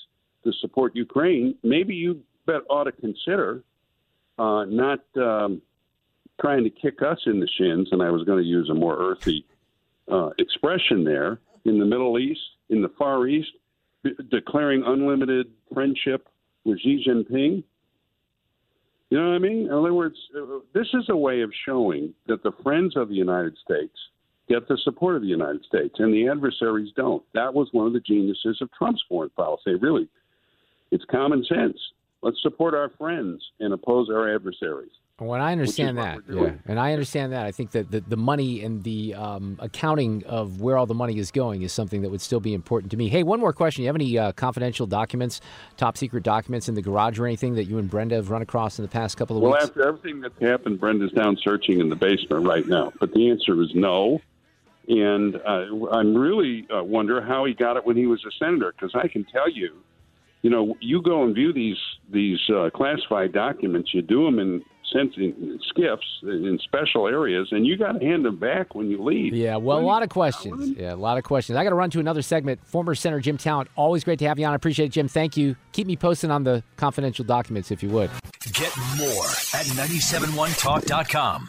to 0.44 0.52
support 0.60 0.94
Ukraine, 0.94 1.54
maybe 1.62 1.94
you 1.94 2.20
bet 2.46 2.62
ought 2.68 2.84
to 2.84 2.92
consider 2.92 3.62
uh, 4.38 4.64
not 4.64 5.00
um, 5.16 5.62
trying 6.40 6.64
to 6.64 6.70
kick 6.70 7.02
us 7.02 7.18
in 7.26 7.40
the 7.40 7.48
shins. 7.58 7.88
And 7.92 8.02
I 8.02 8.10
was 8.10 8.24
going 8.24 8.42
to 8.42 8.48
use 8.48 8.68
a 8.70 8.74
more 8.74 8.96
earthy 8.96 9.44
uh, 10.10 10.30
expression 10.38 11.04
there 11.04 11.40
in 11.64 11.78
the 11.78 11.84
Middle 11.84 12.18
East, 12.18 12.40
in 12.68 12.82
the 12.82 12.90
Far 12.98 13.26
East, 13.26 13.50
b- 14.02 14.14
declaring 14.30 14.82
unlimited 14.84 15.46
friendship 15.72 16.28
with 16.64 16.80
Xi 16.80 17.04
Jinping. 17.06 17.64
You 19.10 19.18
know 19.18 19.28
what 19.28 19.34
I 19.34 19.38
mean? 19.38 19.66
In 19.66 19.72
other 19.72 19.92
words, 19.92 20.16
uh, 20.36 20.60
this 20.72 20.88
is 20.94 21.04
a 21.10 21.16
way 21.16 21.42
of 21.42 21.52
showing 21.66 22.14
that 22.26 22.42
the 22.42 22.52
friends 22.62 22.96
of 22.96 23.08
the 23.08 23.14
United 23.14 23.56
States 23.62 23.94
get 24.48 24.66
the 24.68 24.78
support 24.84 25.16
of 25.16 25.22
the 25.22 25.28
United 25.28 25.64
States 25.64 25.94
and 25.98 26.12
the 26.12 26.28
adversaries 26.28 26.92
don't. 26.96 27.22
That 27.34 27.54
was 27.54 27.68
one 27.72 27.86
of 27.86 27.92
the 27.92 28.00
geniuses 28.00 28.58
of 28.60 28.70
Trump's 28.72 29.02
foreign 29.08 29.30
policy. 29.30 29.74
Really, 29.74 30.08
it's 30.90 31.04
common 31.10 31.44
sense. 31.44 31.78
Let's 32.22 32.40
support 32.40 32.74
our 32.74 32.90
friends 32.98 33.42
and 33.60 33.72
oppose 33.72 34.08
our 34.08 34.32
adversaries. 34.32 34.92
Well, 35.20 35.40
I 35.40 35.52
understand 35.52 35.98
that, 35.98 36.18
yeah, 36.28 36.54
and 36.66 36.80
I 36.80 36.92
understand 36.92 37.32
that. 37.32 37.46
I 37.46 37.52
think 37.52 37.72
that 37.72 37.92
the, 37.92 38.00
the 38.00 38.16
money 38.16 38.64
and 38.64 38.82
the 38.82 39.14
um, 39.14 39.56
accounting 39.60 40.24
of 40.24 40.60
where 40.60 40.76
all 40.76 40.86
the 40.86 40.94
money 40.94 41.18
is 41.18 41.30
going 41.30 41.62
is 41.62 41.72
something 41.72 42.02
that 42.02 42.10
would 42.10 42.20
still 42.20 42.40
be 42.40 42.54
important 42.54 42.90
to 42.90 42.96
me. 42.96 43.08
Hey, 43.08 43.22
one 43.22 43.38
more 43.38 43.52
question: 43.52 43.82
You 43.82 43.88
have 43.88 43.94
any 43.94 44.18
uh, 44.18 44.32
confidential 44.32 44.84
documents, 44.86 45.40
top 45.76 45.96
secret 45.96 46.24
documents 46.24 46.68
in 46.68 46.74
the 46.74 46.82
garage 46.82 47.20
or 47.20 47.26
anything 47.26 47.54
that 47.54 47.64
you 47.64 47.78
and 47.78 47.88
Brenda 47.88 48.16
have 48.16 48.30
run 48.30 48.42
across 48.42 48.80
in 48.80 48.82
the 48.82 48.88
past 48.88 49.16
couple 49.16 49.36
of 49.36 49.42
Well, 49.42 49.52
weeks? 49.52 49.60
Well, 49.62 49.68
after 49.68 49.86
everything 49.86 50.20
that's 50.20 50.40
happened, 50.40 50.80
Brenda's 50.80 51.12
down 51.12 51.36
searching 51.44 51.78
in 51.78 51.88
the 51.88 51.96
basement 51.96 52.44
right 52.44 52.66
now. 52.66 52.92
But 52.98 53.12
the 53.12 53.30
answer 53.30 53.62
is 53.62 53.70
no. 53.74 54.20
And 54.88 55.36
uh, 55.36 55.86
I'm 55.92 56.16
really 56.16 56.66
uh, 56.74 56.82
wonder 56.82 57.20
how 57.22 57.44
he 57.44 57.54
got 57.54 57.76
it 57.76 57.86
when 57.86 57.96
he 57.96 58.06
was 58.06 58.24
a 58.24 58.32
senator, 58.44 58.72
because 58.72 58.92
I 58.96 59.06
can 59.06 59.24
tell 59.24 59.48
you, 59.48 59.76
you 60.42 60.50
know, 60.50 60.76
you 60.80 61.00
go 61.02 61.24
and 61.24 61.34
view 61.34 61.52
these 61.52 61.78
these 62.10 62.38
uh, 62.54 62.68
classified 62.74 63.32
documents. 63.32 63.94
You 63.94 64.02
do 64.02 64.24
them 64.24 64.38
in 64.38 64.62
sense 64.92 65.14
in 65.16 65.58
SCIFs 65.74 66.22
in 66.22 66.58
special 66.62 67.08
areas, 67.08 67.48
and 67.50 67.66
you 67.66 67.76
got 67.76 67.92
to 67.92 68.04
hand 68.04 68.24
them 68.24 68.38
back 68.38 68.74
when 68.74 68.90
you 68.90 69.02
leave. 69.02 69.34
Yeah, 69.34 69.56
well, 69.56 69.78
a 69.78 69.80
lot 69.80 70.02
of 70.02 70.08
questions. 70.08 70.76
Yeah, 70.76 70.92
a 70.92 70.96
lot 70.96 71.18
of 71.18 71.24
questions. 71.24 71.56
I 71.56 71.64
got 71.64 71.70
to 71.70 71.76
run 71.76 71.90
to 71.90 72.00
another 72.00 72.22
segment. 72.22 72.64
Former 72.66 72.94
Senator 72.94 73.20
Jim 73.20 73.38
Talent, 73.38 73.70
always 73.76 74.04
great 74.04 74.18
to 74.18 74.28
have 74.28 74.38
you 74.38 74.46
on. 74.46 74.52
I 74.52 74.56
appreciate 74.56 74.86
it, 74.86 74.92
Jim. 74.92 75.08
Thank 75.08 75.36
you. 75.36 75.56
Keep 75.72 75.86
me 75.86 75.96
posted 75.96 76.30
on 76.30 76.44
the 76.44 76.62
confidential 76.76 77.24
documents 77.24 77.70
if 77.70 77.82
you 77.82 77.88
would. 77.90 78.10
Get 78.52 78.76
more 78.98 79.24
at 79.54 79.66
971talk.com. 79.66 81.48